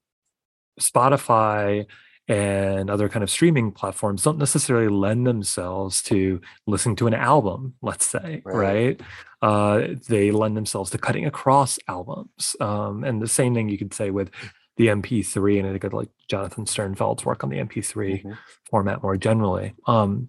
[0.80, 1.86] Spotify
[2.28, 7.74] and other kind of streaming platforms don't necessarily lend themselves to listening to an album,
[7.82, 8.54] let's say, right?
[8.54, 9.00] right?
[9.42, 12.54] Uh, they lend themselves to cutting across albums.
[12.60, 14.30] Um, and the same thing you could say with
[14.76, 18.32] the MP3, and I think of like Jonathan Sternfeld's work on the MP3 mm-hmm.
[18.70, 19.74] format more generally.
[19.86, 20.28] Um,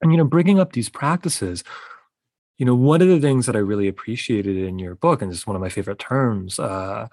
[0.00, 1.62] and you know, bringing up these practices,
[2.58, 5.38] you know, one of the things that I really appreciated in your book, and this
[5.38, 7.08] is one of my favorite terms, uh,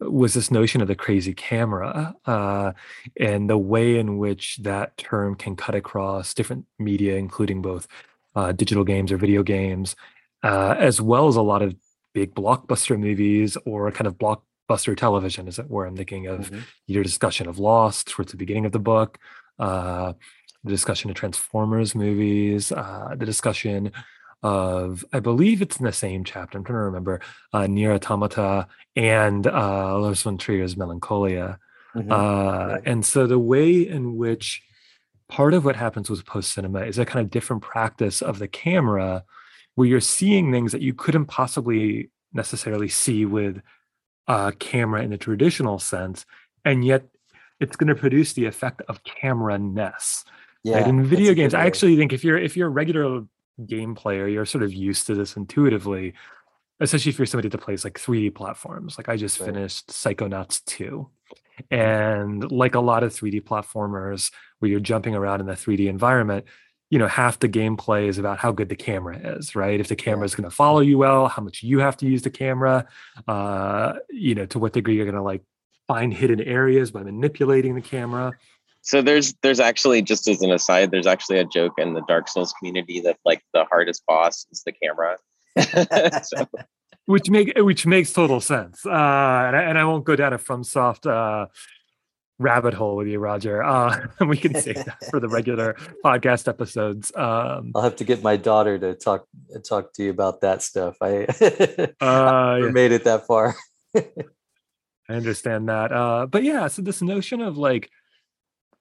[0.00, 2.72] was this notion of the crazy camera uh,
[3.18, 7.88] and the way in which that term can cut across different media, including both
[8.34, 9.96] uh, digital games or video games,
[10.42, 11.74] uh, as well as a lot of
[12.12, 14.18] big blockbuster movies or kind of
[14.68, 15.86] blockbuster television, as it were.
[15.86, 16.60] I'm thinking of mm-hmm.
[16.86, 19.18] your discussion of Lost towards the beginning of the book,
[19.58, 20.12] uh,
[20.64, 23.92] the discussion of Transformers movies, uh, the discussion
[24.42, 26.58] of I believe it's in the same chapter.
[26.58, 27.20] I'm trying to remember
[27.52, 31.58] uh, Nier Automata and uh, Lars von Trier's Melancholia.
[31.94, 32.12] Mm-hmm.
[32.12, 32.82] Uh, right.
[32.84, 34.62] And so the way in which
[35.28, 38.46] part of what happens with post cinema is a kind of different practice of the
[38.46, 39.24] camera,
[39.74, 43.62] where you're seeing things that you couldn't possibly necessarily see with
[44.28, 46.26] a camera in the traditional sense,
[46.64, 47.04] and yet
[47.60, 50.24] it's going to produce the effect of camera ness.
[50.62, 50.88] Yeah, right?
[50.88, 53.22] In video games, I actually think if you're if you're a regular
[53.64, 56.14] game player, you're sort of used to this intuitively,
[56.80, 58.98] especially if you're somebody that plays like 3D platforms.
[58.98, 59.46] Like I just right.
[59.46, 61.08] finished Psychonauts 2.
[61.70, 66.44] And like a lot of 3D platformers where you're jumping around in the 3D environment,
[66.90, 69.80] you know, half the gameplay is about how good the camera is, right?
[69.80, 72.22] If the camera is going to follow you well, how much you have to use
[72.22, 72.86] the camera,
[73.26, 75.42] uh, you know, to what degree you're going to like
[75.88, 78.32] find hidden areas by manipulating the camera
[78.86, 82.28] so there's there's actually just as an aside there's actually a joke in the dark
[82.28, 85.16] souls community that like the hardest boss is the camera
[86.22, 86.48] so.
[87.06, 90.38] which make which makes total sense uh and I, and I won't go down a
[90.38, 91.46] FromSoft uh
[92.38, 95.74] rabbit hole with you roger uh we can save that for the regular
[96.04, 99.26] podcast episodes um i'll have to get my daughter to talk
[99.64, 101.24] talk to you about that stuff i
[102.00, 102.70] uh yeah.
[102.70, 103.54] made it that far
[103.96, 104.02] i
[105.08, 107.90] understand that uh but yeah so this notion of like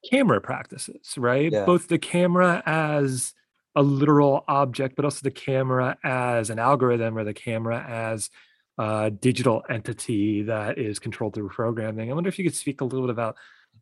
[0.09, 1.51] camera practices, right?
[1.51, 1.65] Yeah.
[1.65, 3.33] Both the camera as
[3.75, 8.29] a literal object, but also the camera as an algorithm or the camera as
[8.77, 12.11] a digital entity that is controlled through programming.
[12.11, 13.35] I wonder if you could speak a little bit about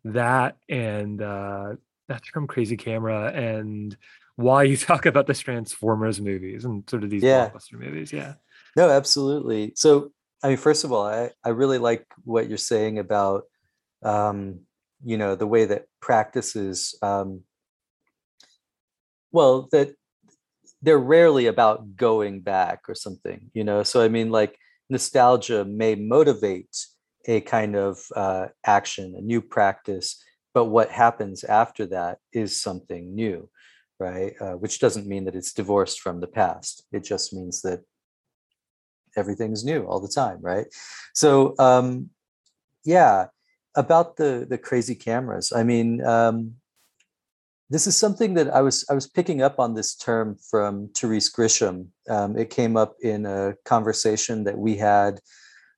[0.05, 1.73] that and uh,
[2.07, 3.95] that term crazy camera and
[4.35, 7.49] why you talk about the Transformers movies and sort of these yeah.
[7.49, 8.11] blockbuster movies.
[8.11, 8.33] Yeah.
[8.75, 9.73] No, absolutely.
[9.75, 13.43] So, I mean, first of all, I, I really like what you're saying about
[14.03, 14.61] um,
[15.03, 17.41] you know the way that practices um,
[19.31, 19.95] well that
[20.81, 23.83] they're rarely about going back or something, you know.
[23.83, 24.57] So I mean, like
[24.93, 26.87] nostalgia may motivate
[27.25, 30.23] a kind of uh, action, a new practice,
[30.53, 33.49] but what happens after that is something new,
[33.99, 34.33] right?
[34.39, 36.85] Uh, which doesn't mean that it's divorced from the past.
[36.91, 37.81] It just means that
[39.15, 40.67] everything's new all the time, right?
[41.13, 42.09] So um,
[42.85, 43.27] yeah,
[43.75, 45.51] about the the crazy cameras.
[45.51, 46.55] I mean, um,
[47.73, 51.33] this is something that I was I was picking up on this term from Therese
[51.33, 51.87] Grisham.
[52.07, 55.19] Um, it came up in a conversation that we had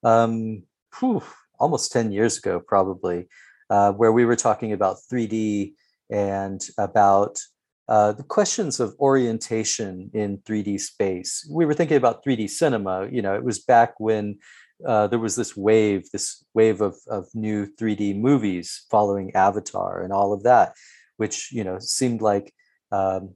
[0.03, 0.63] um,
[0.99, 1.23] whew,
[1.57, 3.29] almost ten years ago, probably,
[3.69, 5.73] uh, where we were talking about 3D
[6.09, 7.39] and about
[7.87, 11.47] uh, the questions of orientation in 3D space.
[11.49, 13.07] We were thinking about 3D cinema.
[13.09, 14.39] You know, it was back when
[14.85, 20.11] uh, there was this wave, this wave of, of new 3D movies following Avatar and
[20.11, 20.73] all of that
[21.17, 22.53] which you know seemed like
[22.91, 23.33] um,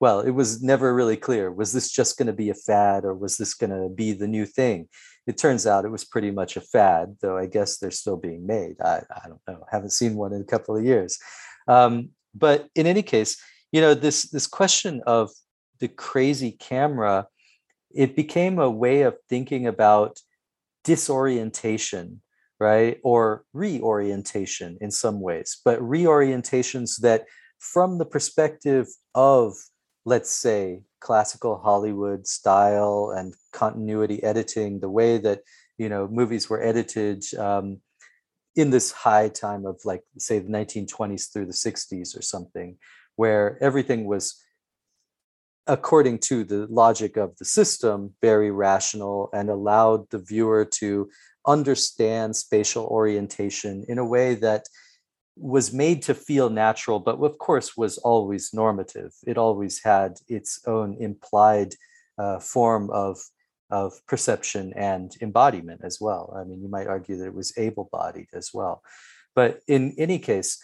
[0.00, 3.14] well it was never really clear was this just going to be a fad or
[3.14, 4.88] was this going to be the new thing?
[5.26, 8.46] It turns out it was pretty much a fad though i guess they're still being
[8.46, 8.76] made.
[8.80, 9.64] I, I don't know.
[9.70, 11.18] Haven't seen one in a couple of years.
[11.66, 13.36] Um, but in any case
[13.72, 15.30] you know this this question of
[15.80, 17.26] the crazy camera
[17.90, 20.20] it became a way of thinking about
[20.84, 22.20] disorientation
[22.60, 22.98] right?
[23.04, 27.24] Or reorientation in some ways, but reorientations that,
[27.58, 29.54] from the perspective of,
[30.04, 35.40] let's say, classical Hollywood style and continuity editing, the way that
[35.76, 37.80] you know movies were edited um,
[38.56, 42.76] in this high time of like say the 1920s through the 60s or something,
[43.16, 44.42] where everything was
[45.68, 51.08] according to the logic of the system, very rational and allowed the viewer to
[51.48, 54.68] understand spatial orientation in a way that
[55.36, 59.12] was made to feel natural, but of course was always normative.
[59.26, 61.74] It always had its own implied
[62.18, 63.18] uh, form of,
[63.70, 66.34] of perception and embodiment as well.
[66.36, 68.82] I mean, you might argue that it was able bodied as well.
[69.34, 70.60] But in any case,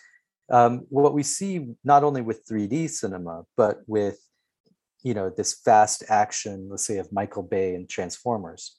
[0.50, 4.18] um, what we see not only with 3D cinema, but with
[5.02, 8.78] you know this fast action, let's say of Michael Bay and Transformers,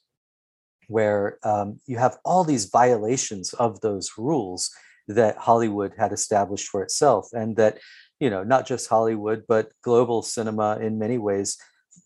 [0.88, 4.70] where um, you have all these violations of those rules
[5.08, 7.78] that Hollywood had established for itself, and that
[8.20, 11.56] you know not just Hollywood but global cinema in many ways,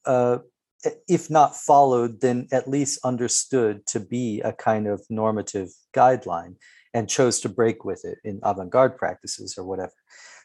[0.06, 0.38] uh,
[1.08, 6.56] if not followed, then at least understood to be a kind of normative guideline,
[6.94, 9.92] and chose to break with it in avant-garde practices or whatever.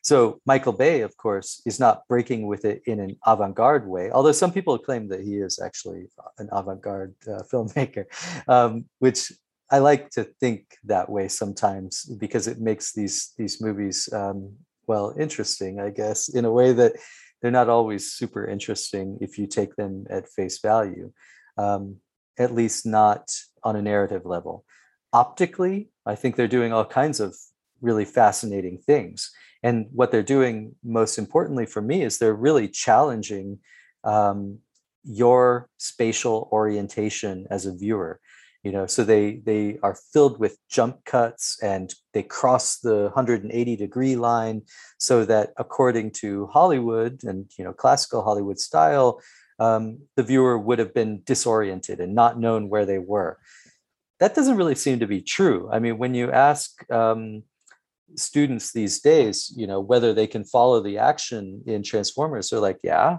[0.06, 4.34] So Michael Bay, of course, is not breaking with it in an avant-garde way, although
[4.34, 6.06] some people claim that he is actually
[6.38, 8.06] an avant-garde uh, filmmaker,
[8.48, 9.32] um, which
[9.72, 14.54] I like to think that way sometimes because it makes these these movies um,
[14.86, 16.94] well interesting, I guess, in a way that
[17.42, 21.14] they're not always super interesting if you take them at face value,
[21.58, 21.96] um,
[22.38, 23.32] at least not
[23.64, 24.66] on a narrative level.
[25.14, 27.36] Optically, I think they're doing all kinds of
[27.82, 29.32] really fascinating things
[29.66, 33.48] and what they're doing most importantly for me is they're really challenging
[34.04, 34.60] um,
[35.04, 38.20] your spatial orientation as a viewer
[38.66, 38.88] you know?
[38.88, 44.64] So they they are filled with jump cuts and they cross the 180 degree line
[44.98, 49.22] so that according to hollywood and you know classical hollywood style
[49.60, 53.38] um, the viewer would have been disoriented and not known where they were.
[54.20, 55.70] That doesn't really seem to be true.
[55.72, 57.44] I mean when you ask um,
[58.16, 62.80] students these days, you know, whether they can follow the action in Transformers, they're like,
[62.84, 63.18] yeah,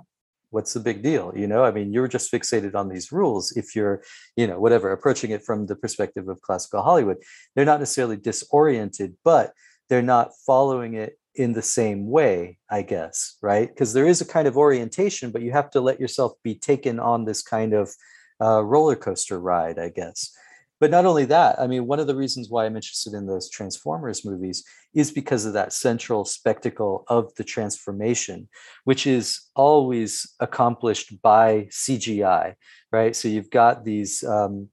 [0.51, 1.33] what's the big deal?
[1.35, 3.53] You know, I mean, you're just fixated on these rules.
[3.57, 4.03] If you're,
[4.37, 7.19] you know, whatever, approaching it from the perspective of classical Hollywood,
[7.55, 9.53] they're not necessarily disoriented, but
[9.89, 13.69] they're not following it in the same way, I guess, right?
[13.69, 16.99] Because there is a kind of orientation, but you have to let yourself be taken
[16.99, 17.93] on this kind of
[18.41, 20.33] uh, roller coaster ride, I guess
[20.81, 23.51] but not only that i mean one of the reasons why i'm interested in those
[23.51, 24.65] transformers movies
[24.95, 28.49] is because of that central spectacle of the transformation
[28.85, 32.55] which is always accomplished by cgi
[32.93, 33.15] right?
[33.15, 34.69] So you've got these um,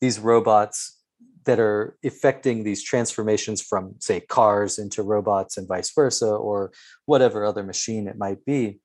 [0.00, 1.00] these robots
[1.44, 6.72] that are effecting these transformations from say cars into robots and vice versa or
[7.04, 8.80] whatever other machine it might be.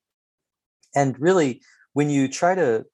[0.95, 1.61] And really
[1.93, 2.86] when you try to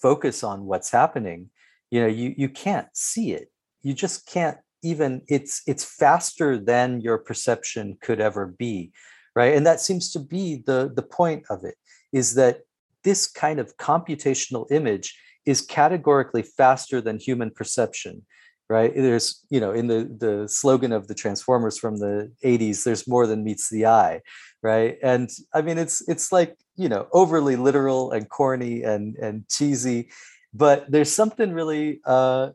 [0.00, 1.50] focus on what's happening
[1.90, 3.50] you know you you can't see it
[3.82, 8.92] you just can't even it's it's faster than your perception could ever be
[9.34, 11.74] right and that seems to be the the point of it
[12.12, 12.60] is that
[13.04, 18.22] this kind of computational image is categorically faster than human perception
[18.70, 18.94] right?
[18.94, 23.26] There's, you know, in the the slogan of the Transformers from the 80s, there's more
[23.26, 24.20] than meets the eye,
[24.62, 24.98] right?
[25.02, 30.10] And I mean, it's it's like, you know, overly literal and corny and and cheesy,
[30.54, 32.50] but there's something really uh,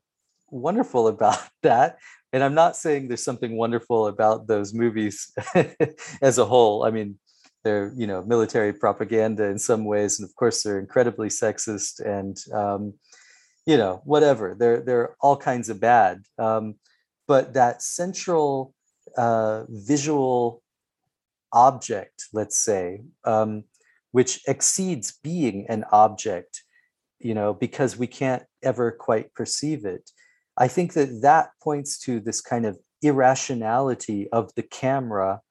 [0.50, 1.98] wonderful about that.
[2.32, 5.32] And I'm not saying there's something wonderful about those movies
[6.22, 6.84] as a whole.
[6.84, 7.20] I mean,
[7.64, 12.38] they're you know military propaganda in some ways, and of course they're incredibly sexist and
[12.54, 12.94] um,
[13.66, 14.56] you know whatever.
[14.58, 16.24] They're they're all kinds of bad.
[16.38, 16.76] Um,
[17.28, 18.74] but that central
[19.18, 20.62] uh, visual
[21.54, 23.64] object, let's say, um,
[24.12, 26.63] which exceeds being an object,
[27.24, 30.12] you know, because we can't ever quite perceive it.
[30.58, 35.42] I think that that points to this kind of irrationality of the camera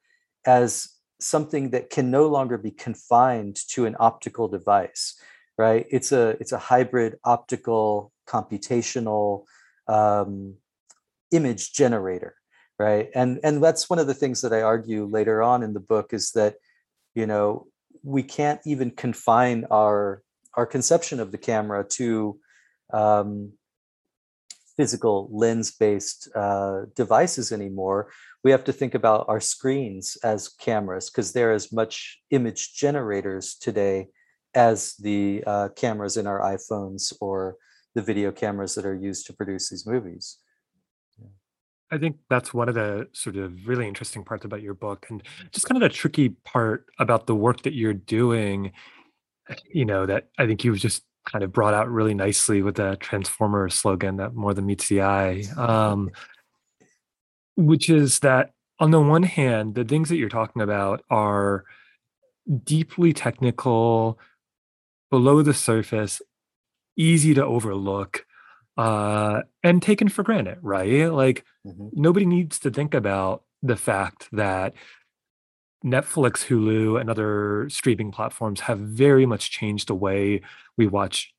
[0.45, 5.15] as something that can no longer be confined to an optical device
[5.57, 9.43] right it's a it's a hybrid optical computational
[9.87, 10.55] um,
[11.31, 12.35] image generator
[12.79, 15.79] right and and that's one of the things that i argue later on in the
[15.79, 16.55] book is that
[17.15, 17.67] you know
[18.03, 20.23] we can't even confine our
[20.55, 22.39] our conception of the camera to
[22.93, 23.51] um,
[24.77, 28.09] physical lens based uh, devices anymore
[28.43, 33.55] we have to think about our screens as cameras because they're as much image generators
[33.55, 34.07] today
[34.53, 37.55] as the uh, cameras in our iPhones or
[37.95, 40.37] the video cameras that are used to produce these movies.
[41.89, 45.21] I think that's one of the sort of really interesting parts about your book and
[45.51, 48.71] just kind of the tricky part about the work that you're doing,
[49.71, 52.97] you know, that I think you've just kind of brought out really nicely with the
[52.97, 55.43] transformer slogan that more than meets the eye.
[55.57, 56.11] Um,
[57.55, 61.63] which is that on the one hand, the things that you're talking about are
[62.63, 64.19] deeply technical,
[65.09, 66.21] below the surface,
[66.97, 68.25] easy to overlook,
[68.77, 71.11] uh, and taken for granted, right?
[71.11, 71.89] Like mm-hmm.
[71.93, 74.73] nobody needs to think about the fact that
[75.83, 80.41] Netflix, Hulu, and other streaming platforms have very much changed the way
[80.77, 81.33] we watch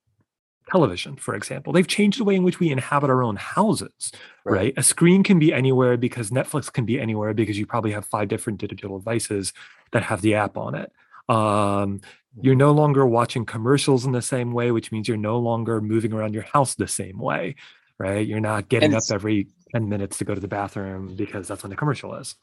[0.70, 1.72] television, for example.
[1.72, 4.12] They've changed the way in which we inhabit our own houses,
[4.44, 4.56] right.
[4.56, 4.74] right.
[4.76, 8.28] A screen can be anywhere because Netflix can be anywhere because you probably have five
[8.28, 9.52] different digital devices
[9.92, 10.92] that have the app on it.
[11.28, 12.00] Um,
[12.40, 16.12] you're no longer watching commercials in the same way, which means you're no longer moving
[16.12, 17.54] around your house the same way,
[17.98, 18.26] right?
[18.26, 21.70] You're not getting up every 10 minutes to go to the bathroom because that's when
[21.70, 22.34] the commercial is.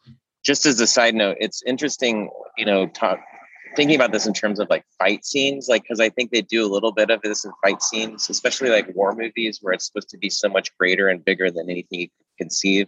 [0.44, 3.20] Just as a side note, it's interesting, you know, talk,
[3.76, 6.66] thinking about this in terms of like fight scenes, like because I think they do
[6.66, 10.10] a little bit of this in fight scenes, especially like war movies where it's supposed
[10.10, 12.88] to be so much greater and bigger than anything you can conceive.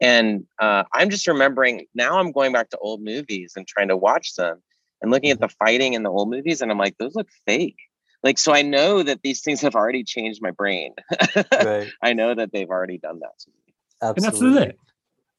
[0.00, 3.96] And uh, I'm just remembering now I'm going back to old movies and trying to
[3.96, 4.62] watch them
[5.00, 5.64] and looking at the mm-hmm.
[5.64, 7.78] fighting in the old movies, and I'm like, those look fake.
[8.22, 10.94] Like, so I know that these things have already changed my brain.
[11.52, 11.90] right.
[12.02, 13.74] I know that they've already done that to me.
[14.00, 14.16] Absolutely.
[14.16, 14.78] And that's the thing.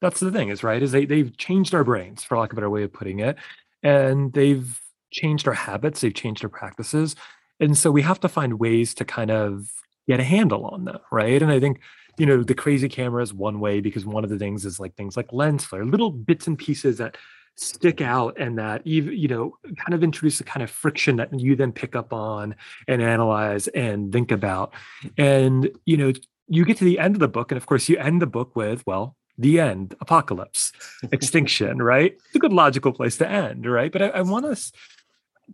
[0.02, 2.62] That's the thing, is right, is they they've changed our brains, for lack of a
[2.62, 3.38] better way of putting it
[3.86, 4.82] and they've
[5.12, 7.16] changed our habits, they've changed our practices.
[7.60, 9.72] And so we have to find ways to kind of
[10.08, 11.42] get a handle on them, right?
[11.42, 11.80] And I think,
[12.18, 14.96] you know, the crazy camera is one way because one of the things is like
[14.96, 17.16] things like lens flare, little bits and pieces that
[17.58, 21.40] stick out and that even you know kind of introduce a kind of friction that
[21.40, 22.54] you then pick up on
[22.90, 24.74] and analyze and think about
[25.18, 26.12] and you know
[26.50, 28.58] you get to the end of the book and of course you end the book
[28.58, 30.72] with well the end, apocalypse,
[31.12, 32.14] extinction, right?
[32.14, 33.92] It's a good logical place to end, right?
[33.92, 34.72] But I, I, want us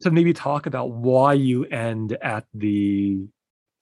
[0.02, 3.26] to maybe talk about why you end at the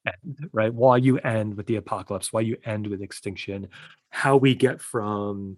[0.06, 0.74] end, right?
[0.74, 3.68] Why you end with the apocalypse, why you end with extinction,
[4.10, 5.58] how we get from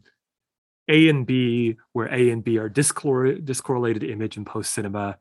[0.88, 5.18] A and B, where A and B are discor- discorrelated image and post cinema,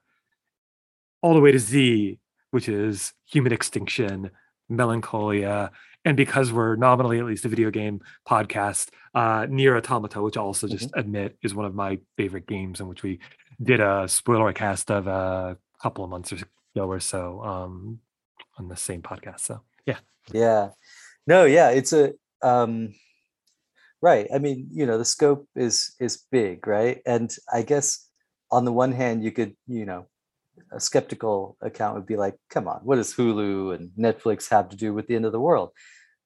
[1.23, 2.19] all the way to Z,
[2.51, 4.31] which is human extinction,
[4.69, 5.71] melancholia,
[6.05, 10.41] and because we're nominally at least a video game podcast, uh, Nier Automata, which I
[10.41, 11.01] also just mm-hmm.
[11.01, 13.19] admit is one of my favorite games, in which we
[13.63, 16.47] did a spoiler cast of a couple of months ago
[16.77, 18.01] or so um,
[18.59, 19.41] on the same podcast.
[19.41, 19.99] So yeah,
[20.33, 20.71] yeah,
[21.27, 22.95] no, yeah, it's a um,
[24.01, 24.27] right.
[24.35, 27.03] I mean, you know, the scope is is big, right?
[27.05, 28.09] And I guess
[28.51, 30.07] on the one hand, you could, you know,
[30.73, 34.77] a skeptical account would be like, come on, what does Hulu and Netflix have to
[34.77, 35.71] do with the end of the world?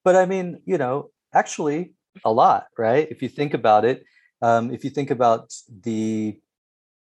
[0.04, 3.08] But I mean, you know, actually a lot, right?
[3.10, 4.04] If you think about it,
[4.42, 6.38] um, if you think about the,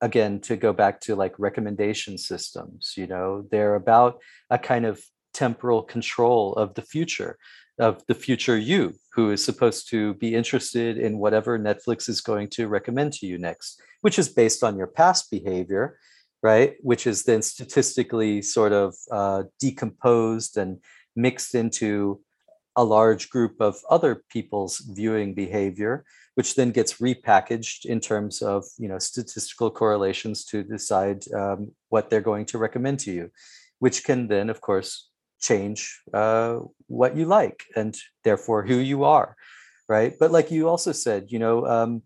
[0.01, 4.21] again, to go back to like recommendation systems, you know, they're about
[4.51, 5.03] a kind of
[5.33, 7.37] temporal control of the future
[7.79, 12.49] of the future you who is supposed to be interested in whatever Netflix is going
[12.49, 15.99] to recommend to you next, which is based on your past behavior
[16.45, 16.75] right?
[16.83, 20.79] Which is then statistically sort of uh, decomposed and
[21.17, 22.21] mixed into
[22.77, 28.65] a large group of other people's viewing behavior which then gets repackaged in terms of
[28.79, 33.31] you know statistical correlations to decide um, what they're going to recommend to you
[33.79, 35.09] which can then of course
[35.41, 39.37] change uh, what you like and therefore who you are
[39.89, 42.03] right but like you also said you know um,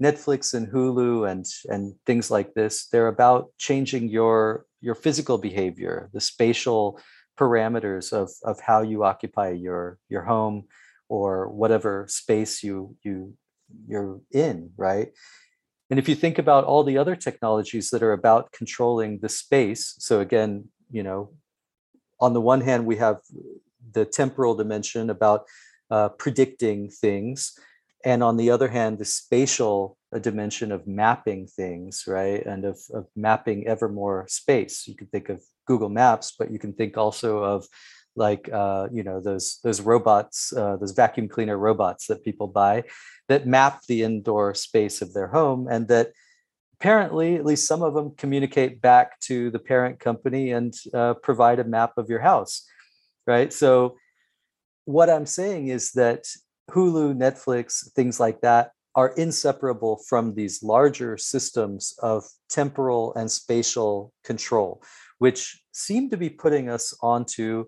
[0.00, 6.08] netflix and hulu and and things like this they're about changing your your physical behavior
[6.12, 6.98] the spatial
[7.38, 10.64] parameters of of how you occupy your your home
[11.08, 13.34] or whatever space you you
[13.86, 15.08] you're in right?
[15.90, 19.94] And if you think about all the other technologies that are about controlling the space
[19.98, 21.30] so again you know
[22.20, 23.18] on the one hand we have
[23.92, 25.46] the temporal dimension about
[25.90, 27.58] uh, predicting things
[28.04, 32.78] and on the other hand the spatial uh, dimension of mapping things right and of,
[32.92, 34.86] of mapping ever more space.
[34.86, 37.66] You can think of google maps but you can think also of
[38.14, 42.84] like uh, you know those those robots uh, those vacuum cleaner robots that people buy
[43.28, 46.12] that map the indoor space of their home and that
[46.78, 51.58] apparently at least some of them communicate back to the parent company and uh, provide
[51.58, 52.66] a map of your house
[53.26, 53.52] right?
[53.52, 53.96] So
[54.84, 56.26] what i'm saying is that
[56.70, 64.12] hulu netflix things like that are inseparable from these larger systems of temporal and spatial
[64.22, 64.82] control
[65.18, 67.64] which seem to be putting us onto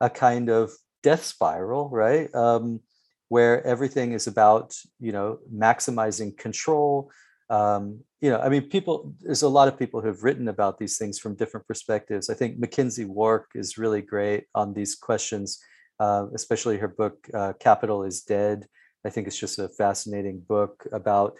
[0.00, 0.70] a kind of
[1.02, 2.32] death spiral right?
[2.34, 2.80] Um,
[3.28, 7.10] where everything is about you know maximizing control.
[7.50, 10.96] Um, you know i mean people there's a lot of people who've written about these
[10.96, 12.30] things from different perspectives.
[12.30, 15.58] I think McKenzie Wark is really great on these questions
[16.02, 18.66] uh, especially her book uh, capital is dead.
[19.06, 21.36] I think it's just a fascinating book about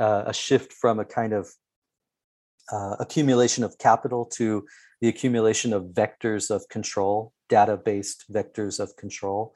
[0.00, 1.48] uh, a shift from a kind of
[2.72, 4.64] uh, accumulation of capital to
[5.00, 9.54] the accumulation of vectors of control data based vectors of control.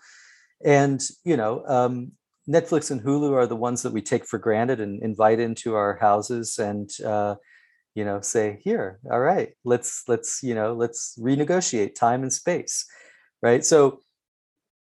[0.64, 2.12] And you know um,
[2.48, 5.96] netflix and hulu are the ones that we take for granted and invite into our
[5.96, 7.34] houses and uh,
[7.94, 12.86] you know say here all right let's let's you know let's renegotiate time and space
[13.44, 13.62] right?
[13.62, 14.00] So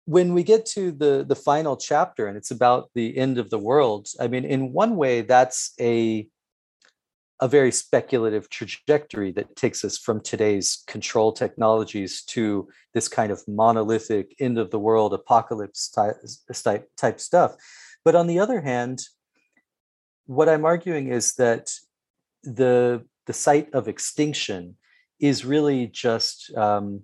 [0.08, 3.58] when we get to the the final chapter and it's about the end of the
[3.58, 6.26] world i mean in one way that's a
[7.40, 13.46] a very speculative trajectory that takes us from today's control technologies to this kind of
[13.46, 17.54] monolithic end of the world apocalypse type, type stuff.
[18.04, 18.98] But on the other hand,
[20.26, 21.70] what I'm arguing is that
[22.42, 24.76] the the site of extinction
[25.20, 27.02] is really just um,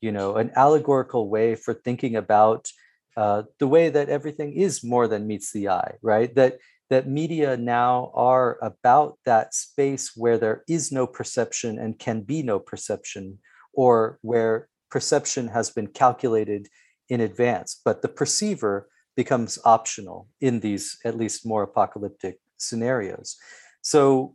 [0.00, 2.68] you know an allegorical way for thinking about
[3.16, 6.34] uh, the way that everything is more than meets the eye, right?
[6.34, 6.58] That
[6.90, 12.42] that media now are about that space where there is no perception and can be
[12.42, 13.38] no perception,
[13.72, 16.68] or where perception has been calculated
[17.08, 23.36] in advance, but the perceiver becomes optional in these at least more apocalyptic scenarios.
[23.82, 24.34] So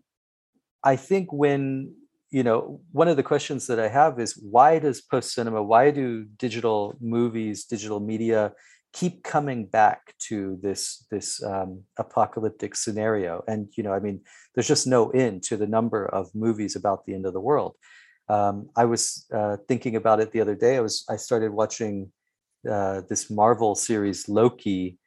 [0.84, 1.96] I think when
[2.36, 5.86] you know one of the questions that i have is why does post cinema why
[6.00, 8.52] do digital movies digital media
[9.00, 13.32] keep coming back to this this um, apocalyptic scenario?
[13.48, 14.18] And you know i mean
[14.54, 17.74] there's just no end to the number of movies about the end of the world.
[18.36, 19.04] Um, i was
[19.38, 20.74] uh, thinking about it the other day.
[20.78, 22.12] I was i started watching
[22.76, 24.98] uh, this marvel series loki.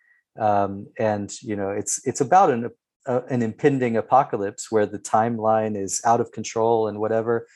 [0.48, 0.72] Um,
[1.12, 2.62] and you know it's it's about an
[3.08, 7.46] uh, an impending apocalypse where the timeline is out of control and whatever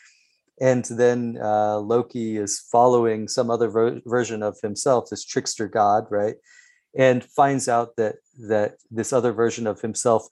[0.61, 6.07] and then uh, Loki is following some other ver- version of himself, this trickster god,
[6.09, 6.37] right?
[6.97, 8.17] And finds out that
[8.49, 10.27] that this other version of himself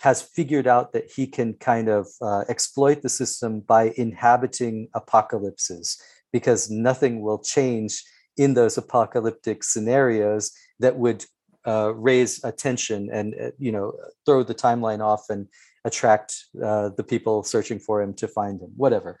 [0.00, 6.02] has figured out that he can kind of uh, exploit the system by inhabiting apocalypses
[6.32, 8.02] because nothing will change
[8.36, 11.26] in those apocalyptic scenarios that would
[11.66, 13.92] uh, raise attention and uh, you know
[14.24, 15.46] throw the timeline off and
[15.84, 19.18] attract uh, the people searching for him to find him whatever.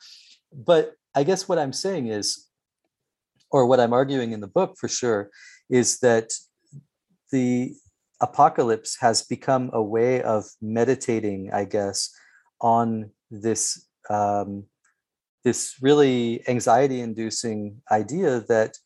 [0.52, 2.46] But I guess what I'm saying is,
[3.50, 5.30] or what I'm arguing in the book for sure,
[5.68, 6.32] is that
[7.32, 7.74] the
[8.20, 12.10] apocalypse has become a way of meditating, I guess,
[12.60, 14.64] on this um,
[15.44, 18.76] this really anxiety-inducing idea that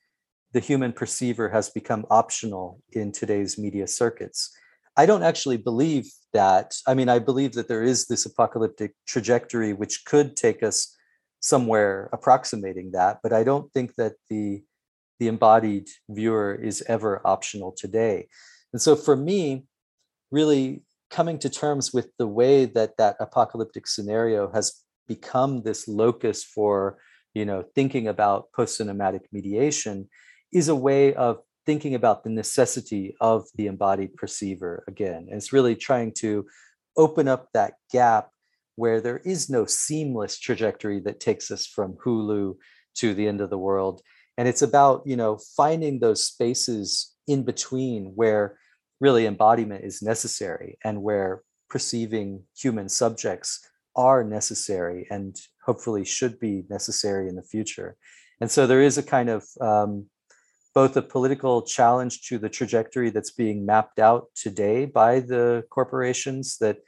[0.54, 4.56] the human perceiver has become optional in today's media circuits.
[4.96, 6.74] I don't actually believe that.
[6.86, 10.96] I mean, I believe that there is this apocalyptic trajectory which could take us
[11.44, 14.62] somewhere approximating that but i don't think that the
[15.20, 18.26] the embodied viewer is ever optional today
[18.72, 19.66] and so for me
[20.30, 26.42] really coming to terms with the way that that apocalyptic scenario has become this locus
[26.42, 26.96] for
[27.34, 30.08] you know thinking about post cinematic mediation
[30.54, 35.26] is a way of thinking about the necessity of the embodied perceiver again.
[35.28, 36.46] And it's really trying to
[36.96, 38.30] open up that gap
[38.76, 42.56] where there is no seamless trajectory that takes us from Hulu
[42.96, 44.00] to the end of the world.
[44.36, 48.58] And it's about, you know, finding those spaces in between where
[49.00, 56.64] really embodiment is necessary and where perceiving human subjects are necessary and hopefully should be
[56.68, 57.96] necessary in the future.
[58.40, 60.06] And so there is a kind of um,
[60.74, 66.58] both a political challenge to the trajectory that's being mapped out today by the corporations
[66.58, 66.78] that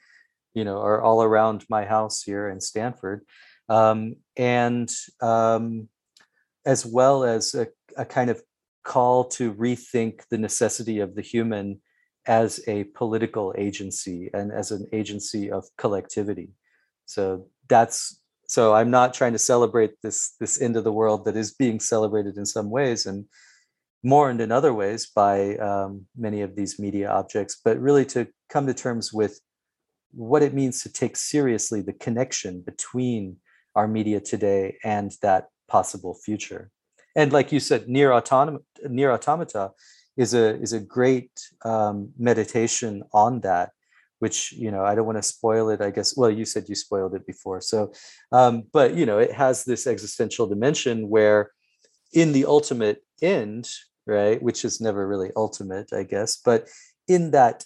[0.54, 3.22] you know are all around my house here in Stanford,
[3.68, 5.88] um, and um,
[6.64, 8.42] as well as a, a kind of
[8.82, 11.80] call to rethink the necessity of the human
[12.26, 16.50] as a political agency and as an agency of collectivity.
[17.04, 21.36] So that's so I'm not trying to celebrate this this end of the world that
[21.36, 23.26] is being celebrated in some ways and
[24.06, 28.66] mourned in other ways by um, many of these media objects, but really to come
[28.66, 29.40] to terms with
[30.12, 33.36] what it means to take seriously the connection between
[33.74, 36.70] our media today and that possible future.
[37.16, 39.72] And like you said, NieR Autom- NieR Automata
[40.16, 41.32] is a is a great
[41.64, 43.70] um, meditation on that
[44.18, 46.74] which you know i don't want to spoil it i guess well you said you
[46.74, 47.92] spoiled it before so
[48.32, 51.50] um, but you know it has this existential dimension where
[52.14, 53.68] in the ultimate end
[54.06, 56.68] right which is never really ultimate i guess but
[57.08, 57.64] in that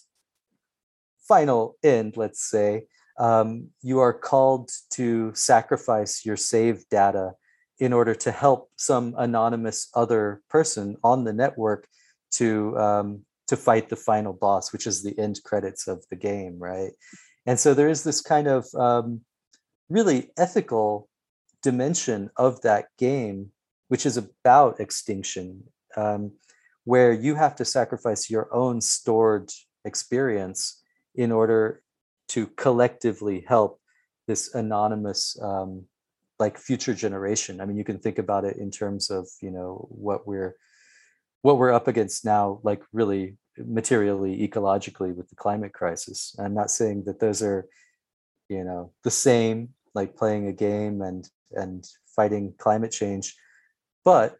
[1.28, 2.84] final end let's say
[3.18, 7.32] um, you are called to sacrifice your saved data
[7.78, 11.86] in order to help some anonymous other person on the network
[12.32, 16.56] to um, to fight the final boss, which is the end credits of the game,
[16.58, 16.92] right?
[17.46, 19.22] And so there is this kind of um,
[19.88, 21.08] really ethical
[21.60, 23.50] dimension of that game,
[23.88, 25.64] which is about extinction,
[25.96, 26.32] um,
[26.84, 29.50] where you have to sacrifice your own stored
[29.84, 30.82] experience
[31.14, 31.82] in order
[32.28, 33.80] to collectively help
[34.26, 35.84] this anonymous um,
[36.38, 39.86] like future generation i mean you can think about it in terms of you know
[39.90, 40.54] what we're
[41.42, 46.34] what we're up against now, like really materially, ecologically with the climate crisis.
[46.38, 47.66] I'm not saying that those are,
[48.48, 51.84] you know, the same, like playing a game and and
[52.14, 53.34] fighting climate change,
[54.04, 54.36] but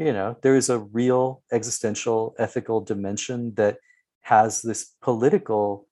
[0.00, 3.76] you know, there is a real existential ethical dimension that
[4.22, 5.86] has this political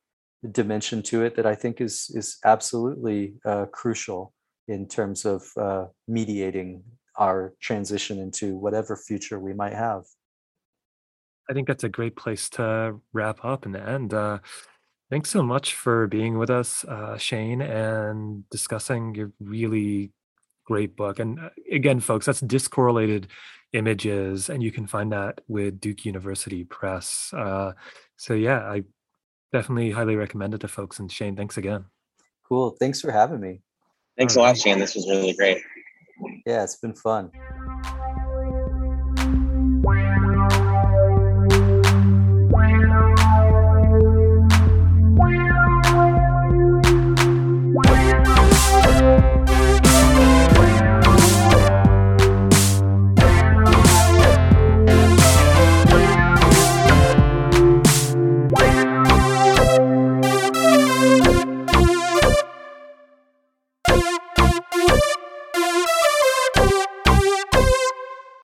[0.50, 4.32] dimension to it that I think is is absolutely uh, crucial
[4.66, 6.82] in terms of uh, mediating
[7.16, 10.04] our transition into whatever future we might have.
[11.50, 14.14] I think that's a great place to wrap up the end.
[14.14, 14.38] Uh,
[15.10, 20.12] thanks so much for being with us, uh, Shane, and discussing your really
[20.68, 21.18] great book.
[21.18, 23.24] And uh, again, folks, that's discorrelated
[23.72, 27.32] images, and you can find that with Duke University Press.
[27.34, 27.72] Uh,
[28.16, 28.84] so yeah, I
[29.50, 30.98] definitely highly recommend it to folks.
[30.98, 31.86] And Shane, thanks again.
[32.46, 32.76] Cool.
[32.78, 33.62] Thanks for having me.
[34.18, 34.78] Thanks a lot, Shane.
[34.78, 35.62] This was really great.
[36.44, 37.30] Yeah, it's been fun.